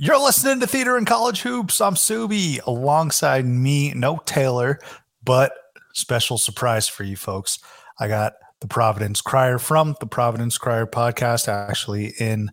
[0.00, 1.80] You're listening to Theater and College Hoops.
[1.80, 4.78] I'm Subi alongside me, no Taylor,
[5.24, 5.52] but
[5.92, 7.58] special surprise for you folks.
[7.98, 12.52] I got the Providence Crier from the Providence Crier podcast actually in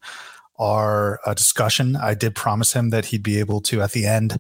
[0.57, 1.95] our uh, discussion.
[1.95, 4.39] I did promise him that he'd be able to, at the end,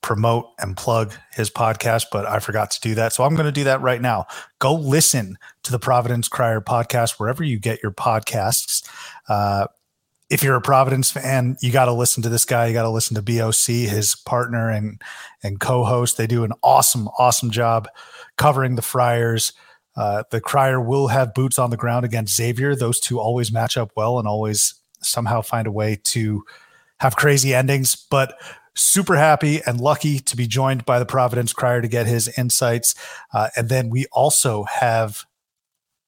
[0.00, 3.12] promote and plug his podcast, but I forgot to do that.
[3.12, 4.26] So I'm going to do that right now.
[4.60, 8.88] Go listen to the Providence Crier podcast wherever you get your podcasts.
[9.28, 9.66] Uh,
[10.30, 12.66] if you're a Providence fan, you got to listen to this guy.
[12.66, 15.02] You got to listen to BOC, his partner and
[15.42, 16.16] and co-host.
[16.16, 17.88] They do an awesome, awesome job
[18.36, 19.52] covering the Friars.
[19.96, 22.76] Uh, the Crier will have boots on the ground against Xavier.
[22.76, 26.44] Those two always match up well and always somehow find a way to
[27.00, 27.96] have crazy endings.
[27.96, 28.34] But
[28.74, 32.94] super happy and lucky to be joined by the Providence Crier to get his insights.
[33.34, 35.26] Uh, and then we also have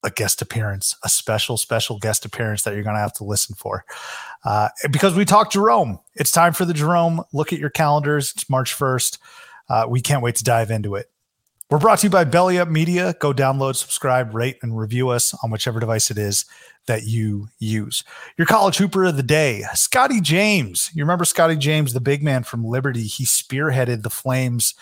[0.03, 3.55] a guest appearance, a special, special guest appearance that you're going to have to listen
[3.55, 3.84] for.
[4.45, 5.98] Uh, because we talked Jerome.
[6.14, 7.22] It's time for the Jerome.
[7.33, 8.33] Look at your calendars.
[8.34, 9.19] It's March 1st.
[9.69, 11.08] Uh, we can't wait to dive into it.
[11.70, 13.14] We're brought to you by Belly Up Media.
[13.19, 16.45] Go download, subscribe, rate, and review us on whichever device it is
[16.86, 18.05] that you use.
[18.36, 20.91] Your college hooper of the day, Scottie James.
[20.92, 23.05] You remember Scottie James, the big man from Liberty?
[23.05, 24.75] He spearheaded the Flames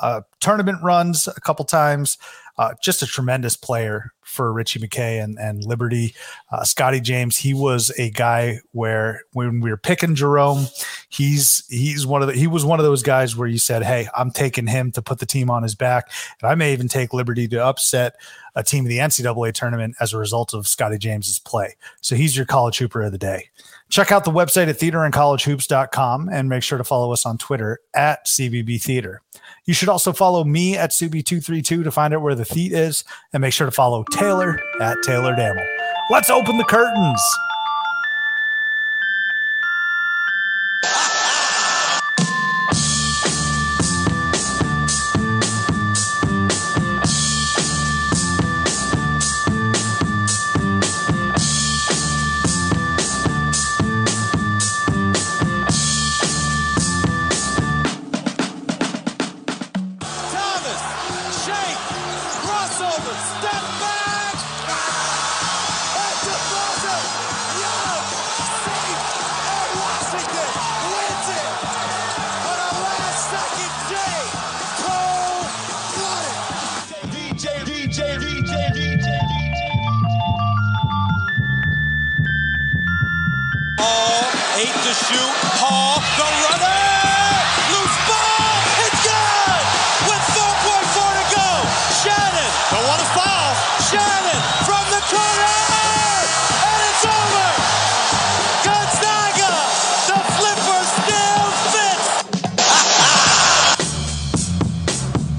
[0.00, 2.18] uh, tournament runs a couple times.
[2.58, 6.14] Uh, just a tremendous player for Ritchie McKay and, and Liberty.
[6.50, 10.66] Uh, Scottie James, he was a guy where when we were picking Jerome,
[11.10, 14.08] he's he's one of the he was one of those guys where you said, Hey,
[14.16, 16.10] I'm taking him to put the team on his back.
[16.40, 18.14] And I may even take Liberty to upset
[18.54, 21.76] a team in the NCAA tournament as a result of Scottie James's play.
[22.00, 23.50] So he's your college hooper of the day.
[23.90, 28.26] Check out the website at theaterandcollegehoops.com and make sure to follow us on Twitter at
[28.26, 29.20] CBB Theater.
[29.66, 33.40] You should also follow me at Subi232 to find out where the theat is and
[33.40, 35.66] make sure to follow Taylor at Taylor Dammel.
[36.08, 37.20] Let's open the curtains.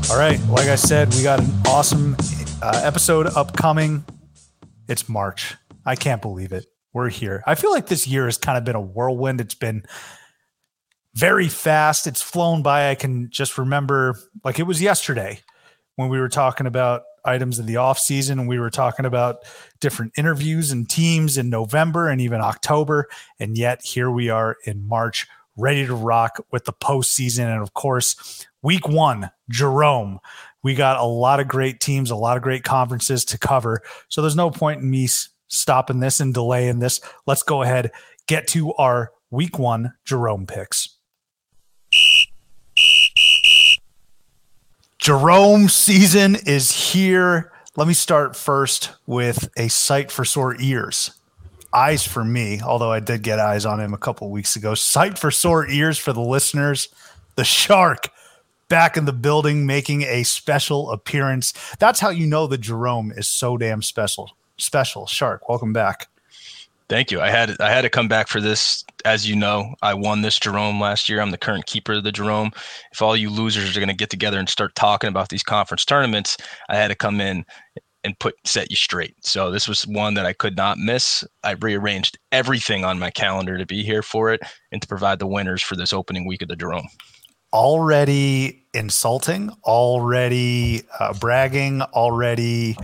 [0.09, 0.40] All right.
[0.47, 2.16] Like I said, we got an awesome
[2.62, 4.06] uh, episode upcoming.
[4.88, 5.56] It's March.
[5.85, 6.66] I can't believe it.
[6.94, 7.44] We're here.
[7.45, 9.41] I feel like this year has kind of been a whirlwind.
[9.41, 9.84] It's been
[11.13, 12.07] very fast.
[12.07, 12.90] It's flown by.
[12.90, 15.41] I can just remember like it was yesterday
[15.97, 19.44] when we were talking about items in the off season and we were talking about
[19.81, 23.09] different interviews and teams in November and even October.
[23.41, 27.51] And yet here we are in March, ready to rock with the postseason.
[27.51, 30.19] And of course, week one, Jerome.
[30.61, 33.81] We got a lot of great teams, a lot of great conferences to cover.
[34.09, 35.08] So there's no point in me
[35.47, 36.99] stopping this and delaying this.
[37.25, 37.93] Let's go ahead,
[38.25, 40.97] get to our week one Jerome picks.
[44.97, 47.53] Jerome season is here.
[47.78, 51.11] Let me start first with a sight for sore ears.
[51.72, 54.73] Eyes for me, although I did get eyes on him a couple weeks ago.
[54.73, 56.90] Sight for sore ears for the listeners.
[57.35, 58.09] The shark
[58.69, 61.53] back in the building making a special appearance.
[61.79, 64.31] That's how you know the Jerome is so damn special.
[64.58, 65.47] Special shark.
[65.47, 66.08] Welcome back.
[66.90, 67.19] Thank you.
[67.19, 68.85] I had I had to come back for this.
[69.03, 71.19] As you know, I won this Jerome last year.
[71.19, 72.52] I'm the current keeper of the Jerome.
[72.91, 75.84] If all you losers are going to get together and start talking about these conference
[75.84, 76.37] tournaments,
[76.70, 77.46] I had to come in
[78.03, 79.16] and put set you straight.
[79.22, 81.25] So this was one that I could not miss.
[81.43, 84.41] I rearranged everything on my calendar to be here for it
[84.72, 86.87] and to provide the winners for this opening week of the Jerome.
[87.53, 92.78] Already insulting, already uh, bragging, already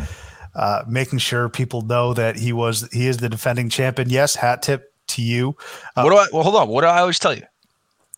[0.55, 4.09] uh, making sure people know that he was he is the defending champion.
[4.09, 5.55] Yes, hat tip to you.
[5.95, 6.27] Uh, what do I?
[6.31, 6.69] Well, hold on.
[6.69, 7.43] What do I always tell you?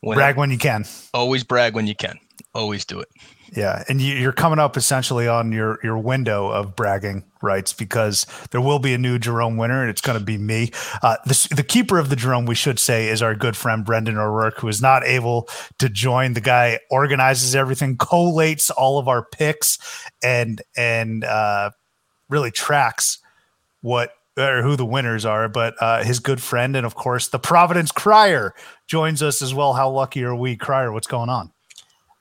[0.01, 0.85] When brag when you can.
[1.13, 2.19] Always brag when you can.
[2.53, 3.09] Always do it.
[3.55, 8.25] Yeah, and you, are coming up essentially on your your window of bragging rights because
[8.51, 10.71] there will be a new Jerome winner, and it's going to be me.
[11.01, 14.17] Uh, the, the keeper of the Jerome, we should say, is our good friend Brendan
[14.17, 15.47] O'Rourke, who is not able
[15.79, 16.33] to join.
[16.33, 19.77] The guy organizes everything, collates all of our picks,
[20.21, 21.71] and and uh,
[22.27, 23.19] really tracks
[23.79, 25.47] what or who the winners are.
[25.47, 28.53] But uh, his good friend and of course the Providence Crier
[28.85, 29.75] joins us as well.
[29.75, 30.91] How lucky are we, Crier?
[30.91, 31.51] What's going on?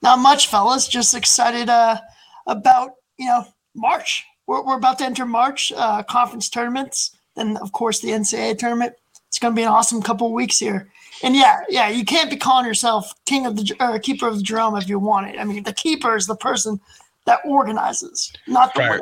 [0.05, 0.87] Not much, fellas.
[0.87, 2.01] Just excited uh,
[2.47, 4.25] about you know March.
[4.47, 8.95] We're, we're about to enter March uh, conference tournaments, then of course the NCAA tournament.
[9.29, 10.93] It's going to be an awesome couple weeks here.
[11.25, 14.43] And yeah, yeah, you can't be calling yourself king of the or keeper of the
[14.43, 15.41] Jerome if you want it.
[15.41, 16.81] I mean, the keeper is the person
[17.25, 19.01] that organizes, not the right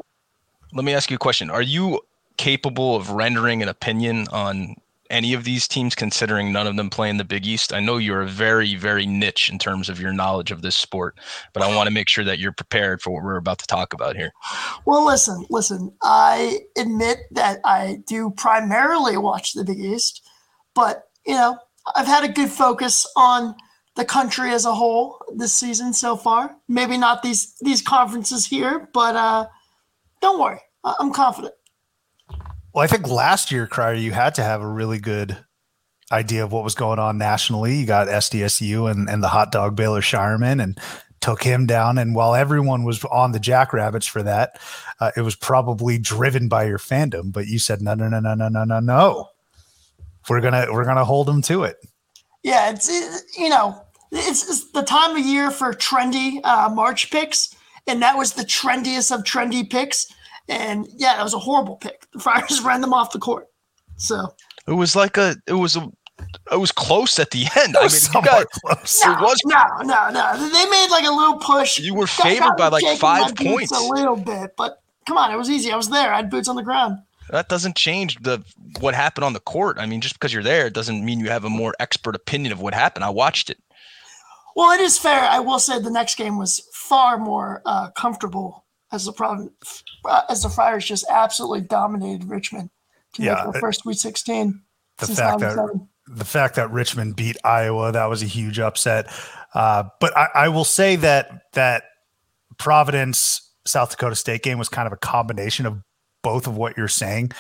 [0.72, 1.50] let me ask you a question.
[1.50, 2.00] Are you
[2.36, 4.74] capable of rendering an opinion on
[5.12, 7.72] any of these teams, considering none of them play in the Big East?
[7.72, 11.20] I know you're a very, very niche in terms of your knowledge of this sport,
[11.52, 13.92] but I want to make sure that you're prepared for what we're about to talk
[13.92, 14.32] about here.
[14.86, 15.92] Well, listen, listen.
[16.02, 20.26] I admit that I do primarily watch the Big East,
[20.74, 21.58] but you know,
[21.94, 23.54] I've had a good focus on
[23.94, 26.56] the country as a whole this season so far.
[26.68, 29.46] Maybe not these these conferences here, but uh
[30.20, 31.54] don't worry, I'm confident.
[32.72, 35.36] Well, I think last year, Crier, you had to have a really good
[36.10, 37.76] idea of what was going on nationally.
[37.76, 40.78] You got SDSU and, and the hot dog Baylor Scheierman and
[41.20, 41.98] took him down.
[41.98, 44.60] And while everyone was on the Jackrabbits for that,
[45.00, 47.32] uh, it was probably driven by your fandom.
[47.32, 49.28] But you said no, no, no, no, no, no, no, no.
[50.28, 51.76] We're gonna we're gonna hold them to it.
[52.42, 53.82] Yeah, it's it, you know
[54.12, 57.54] it's, it's, the time of year for trendy uh, March picks
[57.86, 60.12] and that was the trendiest of trendy picks.
[60.48, 62.06] And yeah, it was a horrible pick.
[62.12, 63.48] The Friars ran them off the court.
[63.96, 64.34] So
[64.66, 65.90] it was like a, it was a,
[66.50, 67.76] it was close at the end.
[67.76, 69.02] I mean, got, close.
[69.04, 70.36] No, it was no, no, no.
[70.36, 71.78] They made like a little push.
[71.78, 75.50] You were favored by like five points, a little bit, but come on, it was
[75.50, 75.72] easy.
[75.72, 76.12] I was there.
[76.12, 76.98] I had boots on the ground.
[77.30, 78.44] That doesn't change the
[78.80, 79.78] what happened on the court.
[79.78, 82.52] I mean, just because you're there, it doesn't mean you have a more expert opinion
[82.52, 83.04] of what happened.
[83.04, 83.58] I watched it.
[84.54, 85.20] Well, it is fair.
[85.20, 88.61] I will say the next game was far more uh, comfortable
[88.92, 89.50] as the problem
[90.04, 92.70] uh, as the Friars just absolutely dominated Richmond
[93.14, 94.62] to yeah, make their first Sweet 16.
[94.98, 99.12] The fact that the fact that Richmond beat Iowa that was a huge upset.
[99.54, 101.84] Uh, but I, I will say that that
[102.58, 105.82] Providence South Dakota State game was kind of a combination of
[106.22, 107.32] both of what you're saying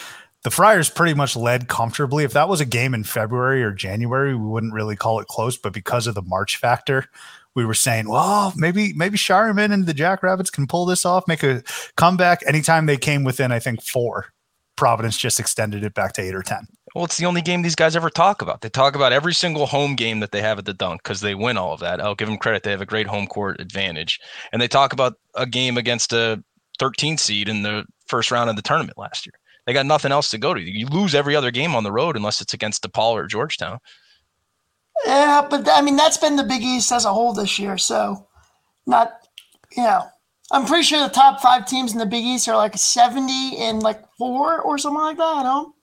[0.42, 2.24] the Friars pretty much led comfortably.
[2.24, 5.56] If that was a game in February or January, we wouldn't really call it close.
[5.56, 7.06] But because of the March factor,
[7.54, 11.42] we were saying, well, maybe maybe Scheierman and the Jackrabbits can pull this off, make
[11.42, 11.62] a
[11.96, 12.42] comeback.
[12.46, 14.26] Anytime they came within, I think four,
[14.76, 16.66] Providence just extended it back to eight or ten.
[16.94, 18.60] Well, it's the only game these guys ever talk about.
[18.60, 21.34] They talk about every single home game that they have at the dunk because they
[21.34, 22.00] win all of that.
[22.00, 24.18] I'll give them credit; they have a great home court advantage,
[24.52, 26.42] and they talk about a game against a
[26.78, 29.34] 13 seed in the first round of the tournament last year.
[29.66, 30.60] They got nothing else to go to.
[30.60, 33.78] You lose every other game on the road unless it's against DePaul or Georgetown.
[35.04, 37.78] Yeah, but I mean that's been the Big East as a whole this year.
[37.78, 38.28] So,
[38.86, 39.12] not
[39.76, 40.02] you know,
[40.50, 43.82] I'm pretty sure the top five teams in the Big East are like 70 and
[43.82, 45.22] like four or something like that.
[45.24, 45.74] I know.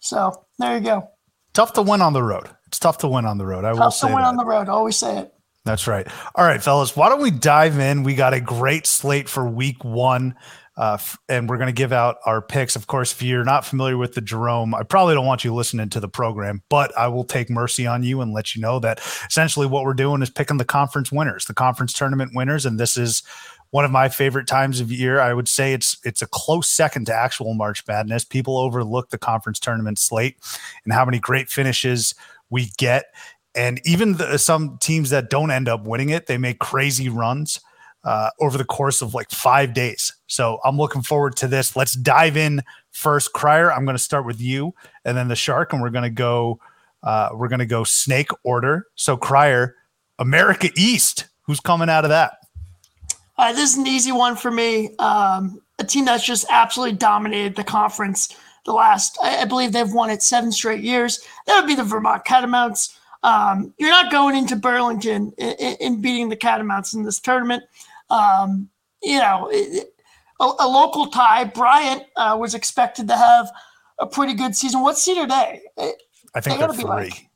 [0.00, 1.08] So there you go.
[1.52, 2.48] Tough to win on the road.
[2.66, 3.64] It's tough to win on the road.
[3.64, 4.28] I tough will say to win that.
[4.28, 4.68] on the road.
[4.68, 5.34] always say it.
[5.64, 6.06] That's right.
[6.34, 6.96] All right, fellas.
[6.96, 8.02] Why don't we dive in?
[8.02, 10.34] We got a great slate for Week One.
[10.76, 10.96] Uh,
[11.28, 12.76] and we're going to give out our picks.
[12.76, 15.90] Of course, if you're not familiar with the Jerome, I probably don't want you listening
[15.90, 19.00] to the program, but I will take mercy on you and let you know that
[19.28, 22.96] essentially what we're doing is picking the conference winners, the conference tournament winners, and this
[22.96, 23.22] is
[23.70, 25.20] one of my favorite times of year.
[25.20, 28.24] I would say it's it's a close second to actual March Madness.
[28.24, 30.36] People overlook the conference tournament slate
[30.84, 32.14] and how many great finishes
[32.48, 33.06] we get.
[33.54, 37.60] And even the, some teams that don't end up winning it, they make crazy runs
[38.04, 40.12] uh, over the course of like five days.
[40.26, 41.76] So I'm looking forward to this.
[41.76, 43.32] Let's dive in first.
[43.32, 46.10] Crier, I'm going to start with you, and then the shark, and we're going to
[46.10, 46.60] go.
[47.02, 48.86] Uh, we're going to go snake order.
[48.94, 49.76] So Crier,
[50.18, 51.26] America East.
[51.42, 52.34] Who's coming out of that?
[53.38, 54.94] Uh, this is an easy one for me.
[54.98, 59.92] Um, a team that's just absolutely dominated the conference the last, I, I believe they've
[59.92, 61.26] won it seven straight years.
[61.46, 62.96] That would be the Vermont Catamounts.
[63.22, 67.64] Um, you're not going into Burlington and beating the Catamounts in this tournament.
[68.10, 68.68] Um,
[69.02, 69.88] you know, it,
[70.40, 71.44] a, a, local tie.
[71.44, 73.50] Bryant uh, was expected to have
[73.98, 74.82] a pretty good season.
[74.82, 75.60] What seed are they?
[76.34, 76.84] I think they are three.
[76.84, 77.26] Like,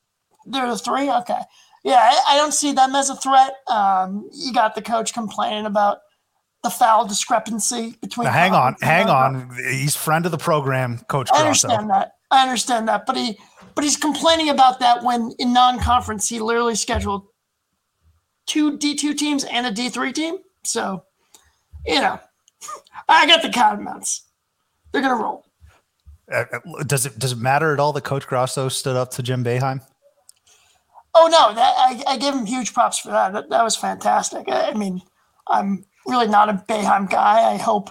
[0.47, 1.11] they're the three.
[1.11, 1.41] Okay,
[1.85, 3.55] yeah, I, I, don't see them as a threat.
[3.69, 5.99] Um, you got the coach complaining about
[6.63, 8.25] the foul discrepancy between.
[8.25, 9.51] Now, hang on, hang on.
[9.71, 11.29] He's friend of the program, Coach.
[11.33, 12.13] I understand that.
[12.31, 13.39] I understand that, but he
[13.75, 17.27] but he's complaining about that when in non-conference he literally scheduled
[18.47, 20.39] two D two teams and a D three team.
[20.65, 21.05] So,
[21.87, 22.19] you know,
[23.09, 24.23] I got the Catamounts.
[24.93, 25.45] They're gonna roll.
[26.33, 29.23] Uh, uh, does it does it matter at all that Coach Grasso stood up to
[29.23, 29.81] Jim Boeheim?
[31.15, 33.33] Oh no, that, I, I give him huge props for that.
[33.33, 34.49] That, that was fantastic.
[34.49, 35.01] I, I mean,
[35.49, 37.53] I'm really not a Boeheim guy.
[37.53, 37.91] I hope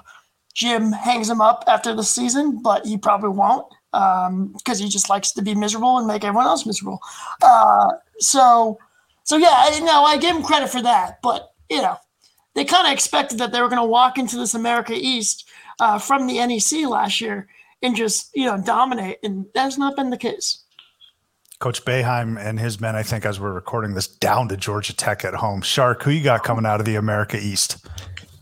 [0.54, 5.10] Jim hangs him up after the season, but he probably won't because um, he just
[5.10, 7.00] likes to be miserable and make everyone else miserable.
[7.42, 8.80] Uh, so,
[9.24, 11.22] so yeah, I, no, I give him credit for that.
[11.22, 11.98] But you know,
[12.56, 15.48] they kind of expected that they were going to walk into this America East
[15.80, 17.48] uh, from the NEC last year
[17.82, 20.64] and just you know dominate, and that has not been the case.
[21.60, 25.24] Coach Boeheim and his men, I think, as we're recording this, down to Georgia Tech
[25.24, 25.62] at home.
[25.62, 27.88] Shark, who you got coming out of the America East?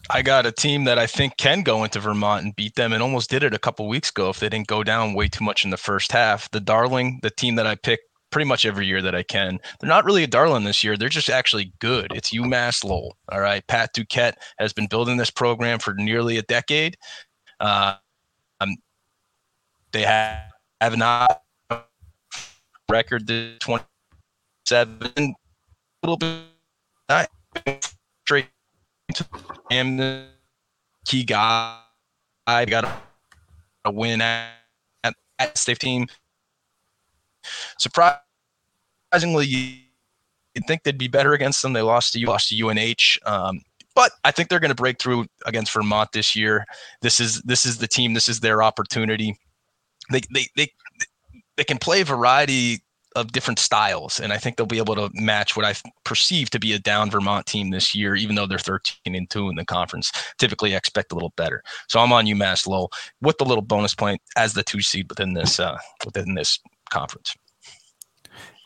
[0.10, 3.02] I got a team that I think can go into Vermont and beat them, and
[3.02, 5.64] almost did it a couple weeks ago if they didn't go down way too much
[5.64, 6.50] in the first half.
[6.52, 8.02] The Darling, the team that I pick
[8.32, 9.60] pretty much every year that I can.
[9.80, 10.98] They're not really a darling this year.
[10.98, 12.12] They're just actually good.
[12.16, 13.18] It's UMass Lowell.
[13.32, 13.66] All right.
[13.68, 16.98] Pat Duquette has been building this program for nearly a decade.
[17.60, 17.96] Uh,
[18.60, 18.76] um,
[19.92, 20.40] they have,
[20.80, 21.42] have not
[22.90, 25.34] record the 27 a
[26.04, 26.42] little bit
[28.26, 28.48] straight
[29.72, 30.26] am the
[31.06, 31.80] key guy
[32.48, 32.86] I got
[33.86, 34.52] a win at,
[35.04, 36.08] at, at state team
[37.78, 43.62] surprisingly you'd think they'd be better against them they lost to lost to UNH um,
[43.96, 46.66] but I think they're going to break through against Vermont this year.
[47.02, 48.14] This is this is the team.
[48.14, 49.38] This is their opportunity.
[50.12, 50.68] They they they
[51.58, 52.84] they can play a variety
[53.16, 56.60] of different styles, and I think they'll be able to match what I perceive to
[56.60, 59.66] be a down Vermont team this year, even though they're 13 and two in the
[59.66, 60.12] conference.
[60.38, 61.62] Typically, I expect a little better.
[61.90, 65.34] So I'm on UMass Lowell with the little bonus point as the two seed within
[65.34, 66.60] this uh, within this
[66.92, 67.36] conference.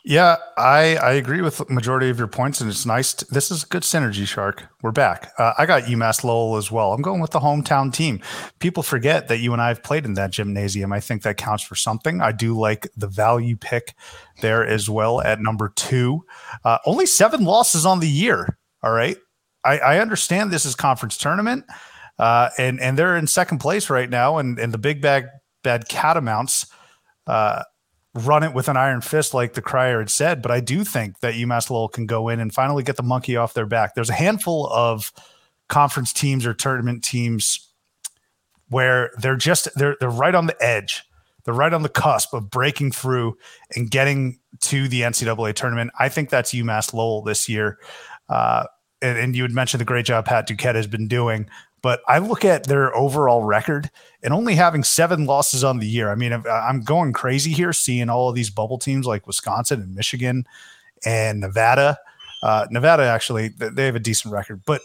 [0.08, 3.12] Yeah, I I agree with majority of your points, and it's nice.
[3.14, 4.62] To, this is good synergy, Shark.
[4.80, 5.32] We're back.
[5.36, 6.92] Uh, I got UMass Lowell as well.
[6.92, 8.20] I'm going with the hometown team.
[8.60, 10.92] People forget that you and I have played in that gymnasium.
[10.92, 12.20] I think that counts for something.
[12.20, 13.96] I do like the value pick
[14.42, 16.24] there as well at number two.
[16.64, 18.58] Uh, only seven losses on the year.
[18.84, 19.16] All right,
[19.64, 21.64] I, I understand this is conference tournament,
[22.20, 25.24] uh, and and they're in second place right now, and and the big bag
[25.64, 26.70] bad catamounts.
[27.26, 27.64] Uh,
[28.16, 30.42] run it with an iron fist, like the crier had said.
[30.42, 33.36] But I do think that UMass Lowell can go in and finally get the monkey
[33.36, 33.94] off their back.
[33.94, 35.12] There's a handful of
[35.68, 37.68] conference teams or tournament teams
[38.68, 41.04] where they're just they're they're right on the edge.
[41.44, 43.38] They're right on the cusp of breaking through
[43.76, 45.92] and getting to the NCAA tournament.
[45.98, 47.78] I think that's UMass Lowell this year.
[48.28, 48.64] Uh,
[49.00, 51.48] and, and you had mentioned the great job Pat Duquette has been doing.
[51.86, 56.10] But I look at their overall record and only having seven losses on the year.
[56.10, 59.94] I mean, I'm going crazy here seeing all of these bubble teams like Wisconsin and
[59.94, 60.48] Michigan
[61.04, 61.96] and Nevada.
[62.42, 64.82] Uh, Nevada actually they have a decent record, but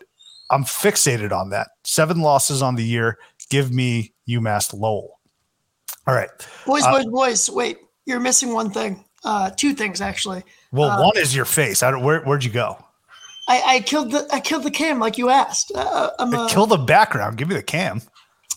[0.51, 1.69] I'm fixated on that.
[1.83, 3.17] Seven losses on the year.
[3.49, 5.19] Give me UMass Lowell.
[6.05, 6.29] All right,
[6.67, 7.49] boys, uh, boys, boys.
[7.49, 9.03] Wait, you're missing one thing.
[9.23, 10.43] Uh, two things actually.
[10.71, 11.81] Well, uh, one is your face.
[11.81, 12.77] I don't, where, where'd you go?
[13.47, 15.71] I, I killed the I killed the cam like you asked.
[15.73, 17.37] Uh, I'm, uh, kill the background.
[17.37, 18.01] Give me the cam.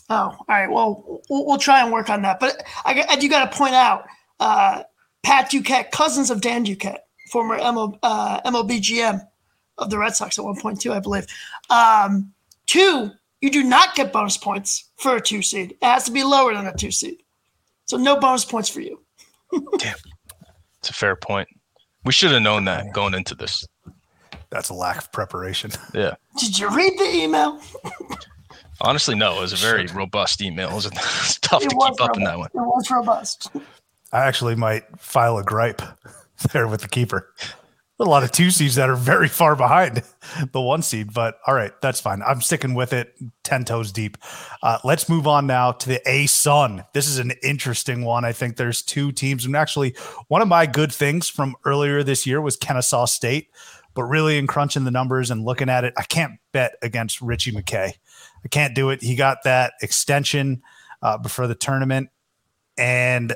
[0.09, 0.69] Oh, all right.
[0.69, 2.39] Well, we'll, we'll try and work on that.
[2.39, 4.05] But I, I do got to point out,
[4.39, 4.83] uh,
[5.23, 6.99] Pat Duquette, cousins of Dan Duquette,
[7.31, 9.25] former MO, uh, MLB GM
[9.79, 11.25] of the Red Sox at one point too, I believe.
[11.69, 12.31] Um,
[12.67, 13.11] two,
[13.41, 15.71] you do not get bonus points for a two seed.
[15.71, 17.23] It has to be lower than a two seed.
[17.85, 19.01] So no bonus points for you.
[19.77, 19.95] Damn,
[20.79, 21.47] it's a fair point.
[22.03, 23.65] We should have known that going into this
[24.49, 25.71] that's a lack of preparation.
[25.93, 26.15] Yeah.
[26.37, 27.61] Did you read the email?
[28.81, 29.37] Honestly, no.
[29.37, 30.69] It was a very robust email.
[30.69, 30.85] It was,
[31.41, 32.01] tough it to keep robust.
[32.01, 32.49] up in that one.
[32.53, 33.49] It was robust.
[34.11, 35.81] I actually might file a gripe
[36.51, 37.33] there with the keeper.
[37.97, 40.03] A lot of two seeds that are very far behind
[40.51, 42.21] the one seed, but all right, that's fine.
[42.23, 44.17] I'm sticking with it 10 toes deep.
[44.61, 46.85] Uh, let's move on now to the ASUN.
[46.93, 48.25] This is an interesting one.
[48.25, 49.95] I think there's two teams, and actually,
[50.27, 53.47] one of my good things from earlier this year was Kennesaw State.
[53.95, 57.53] But really, in crunching the numbers and looking at it, I can't bet against Ritchie
[57.53, 57.93] McKay.
[58.43, 59.01] I can't do it.
[59.01, 60.61] He got that extension
[61.01, 62.09] uh, before the tournament.
[62.77, 63.35] and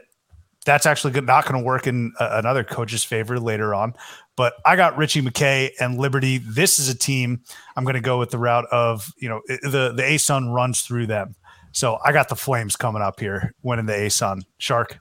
[0.66, 3.94] that's actually not going to work in uh, another coach's favor later on.
[4.36, 6.38] But I got Ritchie McKay and Liberty.
[6.38, 7.42] This is a team
[7.76, 11.08] I'm going to go with the route of you know the the ASUN runs through
[11.08, 11.36] them.
[11.72, 14.44] So I got the Flames coming up here, winning the ASUN.
[14.58, 15.00] Shark.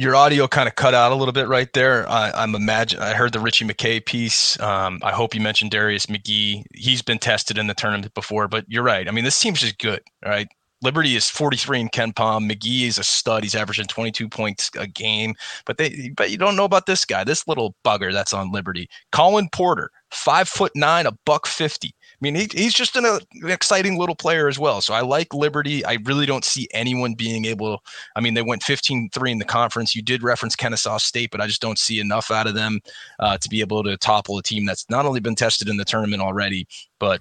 [0.00, 2.08] Your audio kind of cut out a little bit right there.
[2.08, 4.58] I, am imagine I heard the Ritchie McKay piece.
[4.60, 6.62] Um, I hope you mentioned Darius McGhee.
[6.72, 9.08] He's been tested in the tournament before, but you're right.
[9.08, 10.46] I mean, this team's just good, right?
[10.82, 12.48] Liberty is 43 in KenPom.
[12.48, 13.42] McGhee is a stud.
[13.42, 15.34] He's averaging 22 points a game.
[15.66, 18.88] But they, but you don't know about this guy, this little bugger that's on Liberty.
[19.10, 21.92] Colin Porter, five foot nine, a buck fifty.
[22.20, 24.80] I mean, he, he's just an, uh, an, exciting little player as well.
[24.80, 25.84] So I like Liberty.
[25.84, 27.84] I really don't see anyone being able.
[28.16, 29.94] I mean, they went 15-3 in the conference.
[29.94, 32.80] You did reference Kennesaw State, but I just don't see enough out of them
[33.20, 35.84] uh, to be able to topple a team that's not only been tested in the
[35.84, 36.66] tournament already,
[36.98, 37.20] but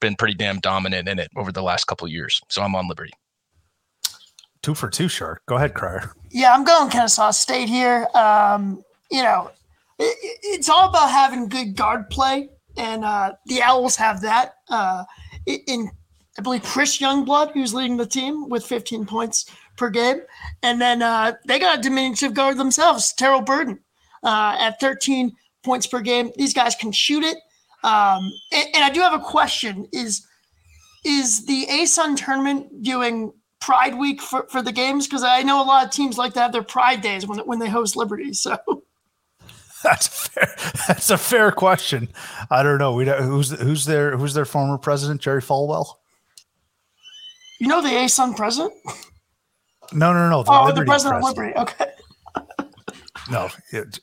[0.00, 2.42] been pretty damn dominant in it over the last couple years.
[2.48, 3.12] So I'm on Liberty.
[4.62, 5.42] Two for two, shark.
[5.46, 6.12] Go ahead, Crier.
[6.30, 8.08] Yeah, I'm going Kennesaw State here.
[8.14, 9.50] Um, you know,
[9.98, 14.54] it, it's all about having good guard play, and uh, the Owls have that.
[14.68, 15.04] Uh,
[15.46, 15.90] in
[16.38, 20.20] I believe Chris Youngblood, who's leading the team with 15 points per game,
[20.62, 23.80] and then uh, they got a diminutive guard themselves, Terrell Burden,
[24.22, 25.32] uh, at 13
[25.64, 26.30] points per game.
[26.36, 27.38] These guys can shoot it.
[27.82, 30.26] Um, and, and, I do have a question: Is
[31.04, 35.06] is the ASUN tournament doing Pride Week for, for the games?
[35.06, 37.58] Because I know a lot of teams like to have their Pride days when when
[37.60, 38.32] they host Liberty.
[38.32, 38.58] So
[39.86, 40.54] that's fair.
[40.88, 42.08] That's a fair question.
[42.50, 42.92] I don't know.
[42.92, 45.86] We don't, who's who's their who's their former president, Jerry Falwell.
[47.60, 48.74] You know the ASUN president?
[49.92, 50.42] No, no, no.
[50.42, 51.82] The oh, Liberty the president, president of Liberty.
[51.82, 51.92] Okay
[53.30, 53.48] no,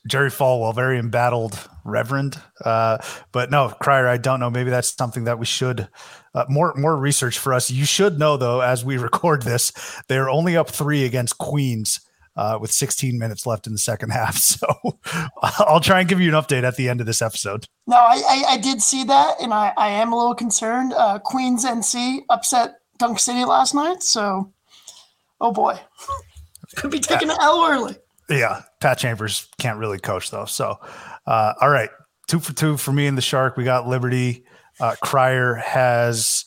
[0.06, 2.40] Jerry Falwell, very embattled reverend.
[2.64, 2.98] Uh,
[3.32, 4.50] but no, Crier, I don't know.
[4.50, 5.88] Maybe that's something that we should
[6.34, 7.70] uh, more more research for us.
[7.70, 9.72] You should know though, as we record this,
[10.08, 12.00] they're only up three against Queens.
[12.36, 14.36] Uh, with 16 minutes left in the second half.
[14.44, 14.98] So
[15.42, 17.66] I'll try and give you an update at the end of this episode.
[17.86, 20.94] No, I, I, I did see that, and I, I am a little concerned.
[20.94, 24.02] Uh, Queens NC upset Dunk City last night.
[24.02, 24.52] So,
[25.40, 25.78] oh boy,
[26.76, 27.96] could be taking an L early.
[28.28, 30.46] Yeah, Pat Chambers can't really coach though.
[30.46, 30.78] So,
[31.26, 31.90] uh, all right,
[32.26, 33.56] two for two for me and the Shark.
[33.56, 34.44] We got Liberty.
[34.80, 36.46] Uh, Crier has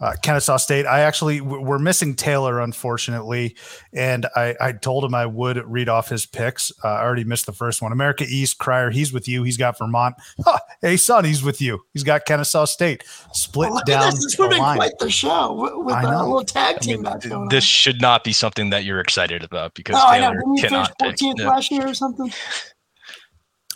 [0.00, 0.86] uh, Kennesaw State.
[0.86, 3.56] I actually we're missing Taylor, unfortunately,
[3.92, 6.70] and I, I told him I would read off his picks.
[6.84, 7.90] Uh, I already missed the first one.
[7.92, 9.42] America East, Crier, he's with you.
[9.42, 10.14] He's got Vermont.
[10.44, 11.80] Huh, hey, son, he's with you.
[11.92, 14.14] He's got Kennesaw State split well, down.
[14.14, 14.76] This is line.
[14.76, 18.70] quite the show with, a little tag team I mean, This should not be something
[18.70, 21.16] that you're excited about because oh, Taylor cannot pick.
[21.16, 22.32] 14th last year or something.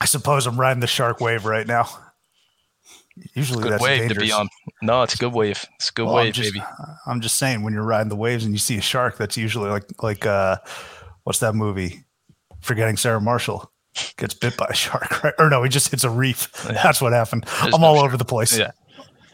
[0.01, 1.89] I suppose I'm riding the shark wave right now.
[3.35, 4.19] Usually good that's wave dangerous.
[4.19, 4.49] to be on.
[4.81, 5.65] No, it's a good wave.
[5.77, 6.65] It's a good well, wave, I'm just, baby.
[7.07, 9.71] I'm just saying when you're riding the waves and you see a shark, that's usually
[9.71, 10.57] like like uh
[11.25, 12.05] what's that movie?
[12.61, 13.71] Forgetting Sarah Marshall
[14.17, 15.35] gets bit by a shark, right?
[15.39, 16.51] Or no, he just hits a reef.
[16.67, 16.83] Yeah.
[16.83, 17.45] That's what happened.
[17.63, 18.07] There's I'm no all shark.
[18.07, 18.59] over the place.
[18.59, 18.71] Yeah.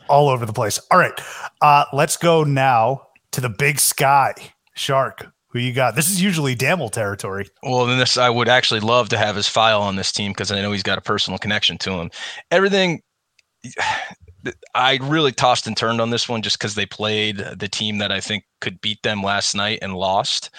[0.08, 0.80] All over the place.
[0.90, 1.18] All right.
[1.60, 4.34] Uh let's go now to the big sky.
[4.74, 5.26] Shark.
[5.50, 5.96] Who you got?
[5.96, 7.48] This is usually Damel territory.
[7.62, 10.52] Well, then this I would actually love to have his file on this team because
[10.52, 12.10] I know he's got a personal connection to him.
[12.50, 13.00] Everything
[14.74, 18.12] I really tossed and turned on this one just because they played the team that
[18.12, 20.50] I think could beat them last night and lost.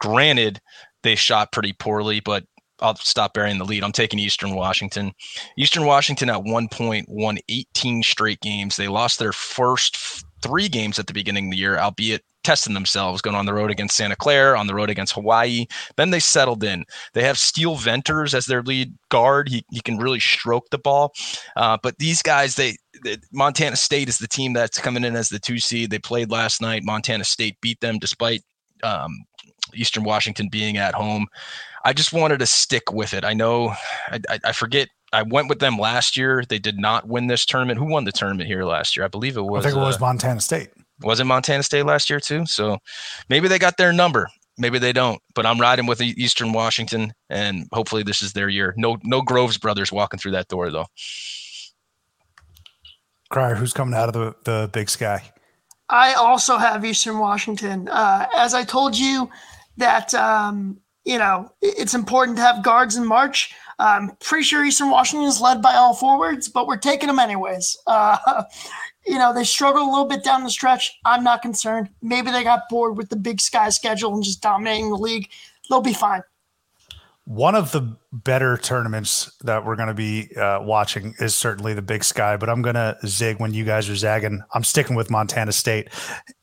[0.00, 0.60] Granted,
[1.02, 2.44] they shot pretty poorly, but
[2.80, 3.82] I'll stop burying the lead.
[3.82, 5.12] I'm taking Eastern Washington.
[5.56, 8.76] Eastern Washington at one point won 18 straight games.
[8.76, 13.20] They lost their first three games at the beginning of the year, albeit testing themselves,
[13.20, 15.66] going on the road against Santa Clara, on the road against Hawaii.
[15.96, 16.86] Then they settled in.
[17.12, 19.50] They have Steele Venters as their lead guard.
[19.50, 21.12] He, he can really stroke the ball.
[21.56, 25.28] Uh, but these guys, they, they, Montana State is the team that's coming in as
[25.28, 25.90] the two seed.
[25.90, 26.84] They played last night.
[26.84, 28.40] Montana State beat them despite
[28.82, 29.26] um,
[29.74, 31.26] Eastern Washington being at home.
[31.84, 33.26] I just wanted to stick with it.
[33.26, 33.74] I know
[34.08, 36.44] I, I, I forget I went with them last year.
[36.48, 37.78] They did not win this tournament.
[37.78, 39.04] Who won the tournament here last year?
[39.04, 39.66] I believe it was.
[39.66, 40.70] I think it was uh, Montana State.
[41.02, 42.46] Was it Montana State last year too?
[42.46, 42.78] So
[43.28, 44.28] maybe they got their number.
[44.56, 45.20] Maybe they don't.
[45.34, 48.74] But I'm riding with Eastern Washington, and hopefully this is their year.
[48.76, 50.86] No, no Groves brothers walking through that door though.
[53.30, 55.22] Crier, who's coming out of the, the big sky?
[55.90, 57.88] I also have Eastern Washington.
[57.88, 59.30] Uh, as I told you,
[59.78, 63.54] that um, you know it's important to have guards in March.
[63.78, 67.76] I'm pretty sure Eastern Washington is led by all forwards, but we're taking them anyways.
[67.86, 68.42] Uh,
[69.06, 70.98] you know, they struggled a little bit down the stretch.
[71.04, 71.88] I'm not concerned.
[72.02, 75.28] Maybe they got bored with the big sky schedule and just dominating the league.
[75.70, 76.22] They'll be fine.
[77.28, 81.82] one of the better tournaments that we're going to be uh, watching is certainly the
[81.82, 84.40] Big Sky, but I'm going to zig when you guys are zagging.
[84.54, 85.90] I'm sticking with Montana State.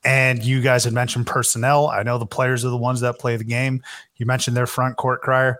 [0.04, 1.88] And you guys had mentioned personnel.
[1.88, 3.82] I know the players are the ones that play the game.
[4.14, 5.58] You mentioned their front court crier.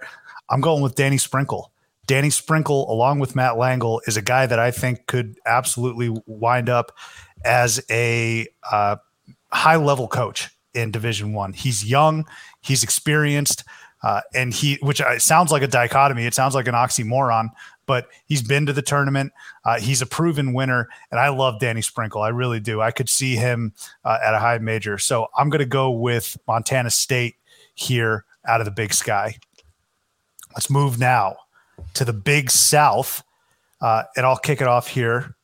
[0.49, 1.73] I'm going with Danny Sprinkle.
[2.07, 6.69] Danny Sprinkle, along with Matt Langel, is a guy that I think could absolutely wind
[6.69, 6.93] up
[7.45, 8.97] as a uh,
[9.53, 11.53] high level coach in Division One.
[11.53, 12.27] He's young,
[12.61, 13.65] he's experienced.
[14.03, 17.49] Uh, and he, which uh, sounds like a dichotomy, it sounds like an oxymoron,
[17.87, 19.33] but he's been to the tournament.
[19.65, 22.23] Uh, he's a proven winner, and I love Danny Sprinkle.
[22.23, 22.81] I really do.
[22.81, 23.73] I could see him
[24.05, 24.99] uh, at a high major.
[24.99, 27.37] So I'm going to go with Montana State
[27.75, 29.39] here out of the Big Sky.
[30.55, 31.37] Let's move now
[31.95, 33.23] to the Big South,
[33.81, 35.37] uh, and I'll kick it off here.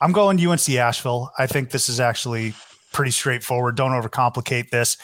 [0.00, 1.30] I'm going UNC Asheville.
[1.38, 2.54] I think this is actually
[2.92, 3.76] pretty straightforward.
[3.76, 4.96] Don't overcomplicate this.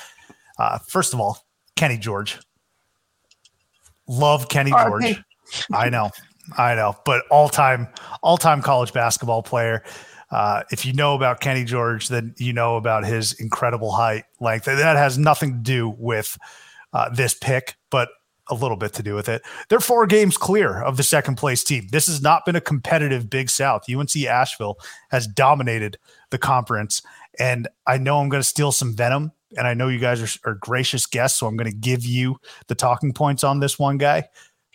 [0.58, 1.38] Uh, first of all,
[1.76, 2.38] Kenny George.
[4.06, 5.22] Love Kenny George.
[5.72, 6.10] I know,
[6.58, 7.88] I know, but all time,
[8.22, 9.82] all time college basketball player.
[10.30, 14.66] Uh, if you know about Kenny George, then you know about his incredible height, length.
[14.66, 16.38] That has nothing to do with
[16.92, 18.08] uh, this pick, but
[18.50, 19.42] a little bit to do with it.
[19.68, 21.88] They're four games clear of the second place team.
[21.90, 23.84] This has not been a competitive Big South.
[23.88, 24.78] UNC Asheville
[25.10, 25.98] has dominated
[26.30, 27.02] the conference,
[27.38, 30.50] and I know I'm going to steal some venom and I know you guys are,
[30.50, 32.36] are gracious guests, so I'm going to give you
[32.68, 34.28] the talking points on this one guy.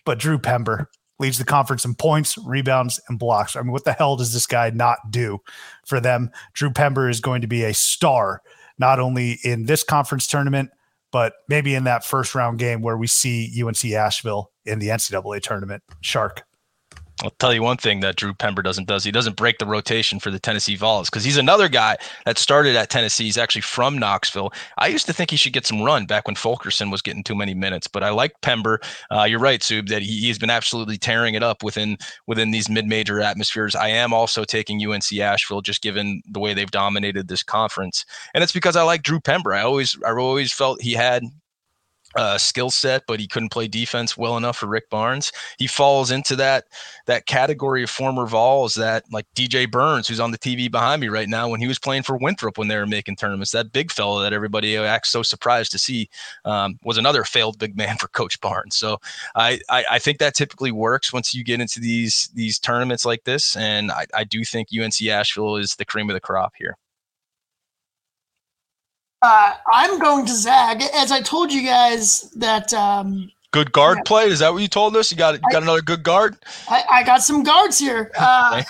[0.05, 3.55] But Drew Pember leads the conference in points, rebounds, and blocks.
[3.55, 5.39] I mean, what the hell does this guy not do
[5.85, 6.29] for them?
[6.53, 8.41] Drew Pember is going to be a star,
[8.77, 10.71] not only in this conference tournament,
[11.15, 15.41] but maybe in that first round game where we see UNC Asheville in the NCAA
[15.41, 15.81] tournament.
[16.01, 16.43] Shark.
[17.23, 19.05] I'll tell you one thing that Drew Pember doesn't does.
[19.05, 22.75] He doesn't break the rotation for the Tennessee Vols because he's another guy that started
[22.75, 23.23] at Tennessee.
[23.23, 24.51] He's actually from Knoxville.
[24.79, 27.35] I used to think he should get some run back when Fulkerson was getting too
[27.35, 28.81] many minutes, but I like Pember.
[29.11, 31.97] Uh, you're right, Sub, that he, has been absolutely tearing it up within
[32.27, 33.75] within these mid-major atmospheres.
[33.75, 38.43] I am also taking UNC Asheville just given the way they've dominated this conference, and
[38.43, 39.53] it's because I like Drew Pember.
[39.53, 41.23] I always I always felt he had
[42.15, 45.31] uh, skill set, but he couldn't play defense well enough for Rick Barnes.
[45.57, 46.65] He falls into that
[47.05, 51.07] that category of former Vols that like DJ Burns, who's on the TV behind me
[51.07, 53.51] right now, when he was playing for Winthrop when they were making tournaments.
[53.51, 56.09] That big fella that everybody acts so surprised to see
[56.45, 58.75] um, was another failed big man for Coach Barnes.
[58.75, 58.97] So
[59.35, 63.23] I, I, I think that typically works once you get into these these tournaments like
[63.23, 66.77] this, and I, I do think UNC Asheville is the cream of the crop here.
[69.21, 70.83] Uh, I'm going to zag.
[70.93, 72.73] As I told you guys that.
[72.73, 74.03] Um, good guard yeah.
[74.05, 74.25] play.
[74.25, 75.11] Is that what you told us?
[75.11, 76.37] You got you got I, another good guard.
[76.69, 78.11] I, I, got some guards here.
[78.19, 78.63] Uh,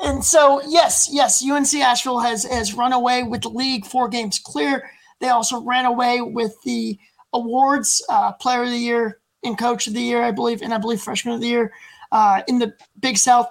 [0.00, 4.38] and so yes, yes, UNC Asheville has has run away with the league, four games
[4.38, 4.88] clear.
[5.20, 6.98] They also ran away with the
[7.32, 10.78] awards, uh, Player of the Year and Coach of the Year, I believe, and I
[10.78, 11.72] believe Freshman of the Year
[12.12, 13.48] uh, in the Big South.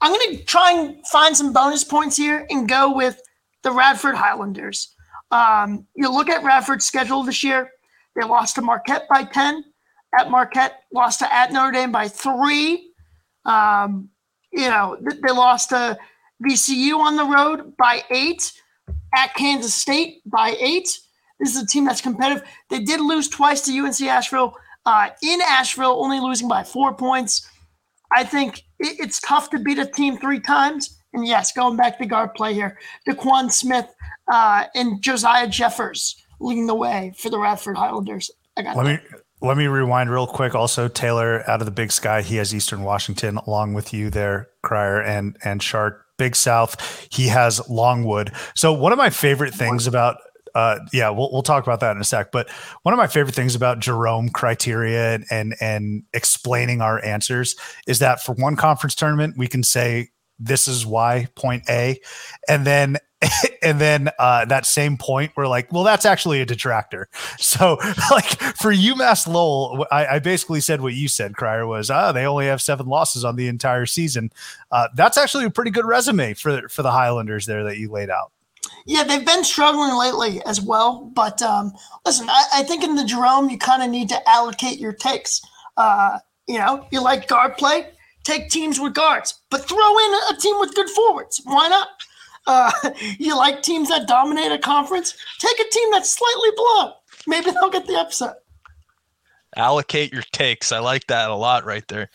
[0.00, 3.20] I'm going to try and find some bonus points here and go with
[3.62, 4.93] the Radford Highlanders.
[5.34, 7.70] Um, you look at Radford's schedule this year,
[8.14, 9.64] they lost to Marquette by 10.
[10.16, 12.92] At Marquette, lost to at Notre Dame by three.
[13.44, 14.10] Um,
[14.52, 15.98] you know, they lost to
[16.46, 18.52] VCU on the road by eight,
[19.12, 20.88] at Kansas State by eight.
[21.40, 22.46] This is a team that's competitive.
[22.70, 24.54] They did lose twice to UNC Asheville
[24.86, 27.48] uh, in Asheville, only losing by four points.
[28.12, 30.96] I think it's tough to beat a team three times.
[31.14, 33.86] And yes, going back to guard play here, DaQuan Smith
[34.30, 38.30] uh, and Josiah Jeffers leading the way for the Radford Highlanders.
[38.56, 39.02] I got let that.
[39.02, 40.54] me let me rewind real quick.
[40.54, 44.48] Also, Taylor out of the Big Sky, he has Eastern Washington along with you there,
[44.62, 46.02] Crier and and Shark.
[46.16, 48.30] Big South, he has Longwood.
[48.54, 50.18] So one of my favorite things about
[50.54, 52.30] uh, yeah, we'll we'll talk about that in a sec.
[52.30, 52.48] But
[52.82, 57.56] one of my favorite things about Jerome criteria and, and and explaining our answers
[57.88, 62.00] is that for one conference tournament, we can say this is why point A,
[62.48, 62.98] and then
[63.62, 67.08] and then uh, that same point we're like, well, that's actually a detractor.
[67.38, 67.76] So
[68.10, 72.26] like for UMass Lowell, I, I basically said what you said, Crier was, ah, they
[72.26, 74.30] only have seven losses on the entire season.
[74.70, 78.10] Uh, that's actually a pretty good resume for for the Highlanders there that you laid
[78.10, 78.32] out.
[78.86, 81.10] Yeah, they've been struggling lately as well.
[81.14, 81.72] But um,
[82.04, 85.40] listen, I, I, think in the Jerome, you kind of need to allocate your takes.
[85.76, 87.90] Uh, you know, you like guard play,
[88.24, 91.40] take teams with guards, but throw in a team with good forwards.
[91.44, 91.88] Why not?
[92.46, 92.72] Uh,
[93.18, 95.14] you like teams that dominate a conference?
[95.38, 96.92] Take a team that's slightly below.
[97.26, 98.36] Maybe they'll get the upset.
[99.56, 100.72] Allocate your takes.
[100.72, 102.10] I like that a lot right there.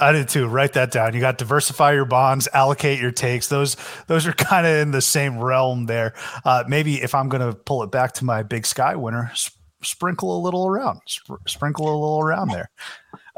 [0.00, 0.48] I did too.
[0.48, 1.14] Write that down.
[1.14, 3.48] You got diversify your bonds, allocate your takes.
[3.48, 6.14] Those those are kind of in the same realm there.
[6.44, 9.30] Uh, maybe if I'm going to pull it back to my Big Sky winner,
[9.82, 12.70] sprinkle a little around, sp- sprinkle a little around there.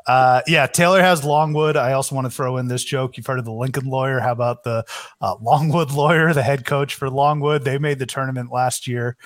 [0.07, 1.77] Uh, yeah, Taylor has Longwood.
[1.77, 3.17] I also want to throw in this joke.
[3.17, 4.21] You've heard of the Lincoln lawyer.
[4.21, 4.85] How about the
[5.21, 7.65] uh, Longwood lawyer, the head coach for Longwood?
[7.65, 9.17] They made the tournament last year.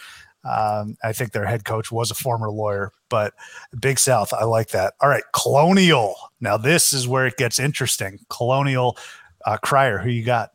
[0.44, 3.34] Um, I think their head coach was a former lawyer, but
[3.80, 4.94] Big South, I like that.
[5.00, 6.14] All right, Colonial.
[6.40, 8.20] Now, this is where it gets interesting.
[8.30, 8.96] Colonial,
[9.44, 10.50] uh, Crier, who you got?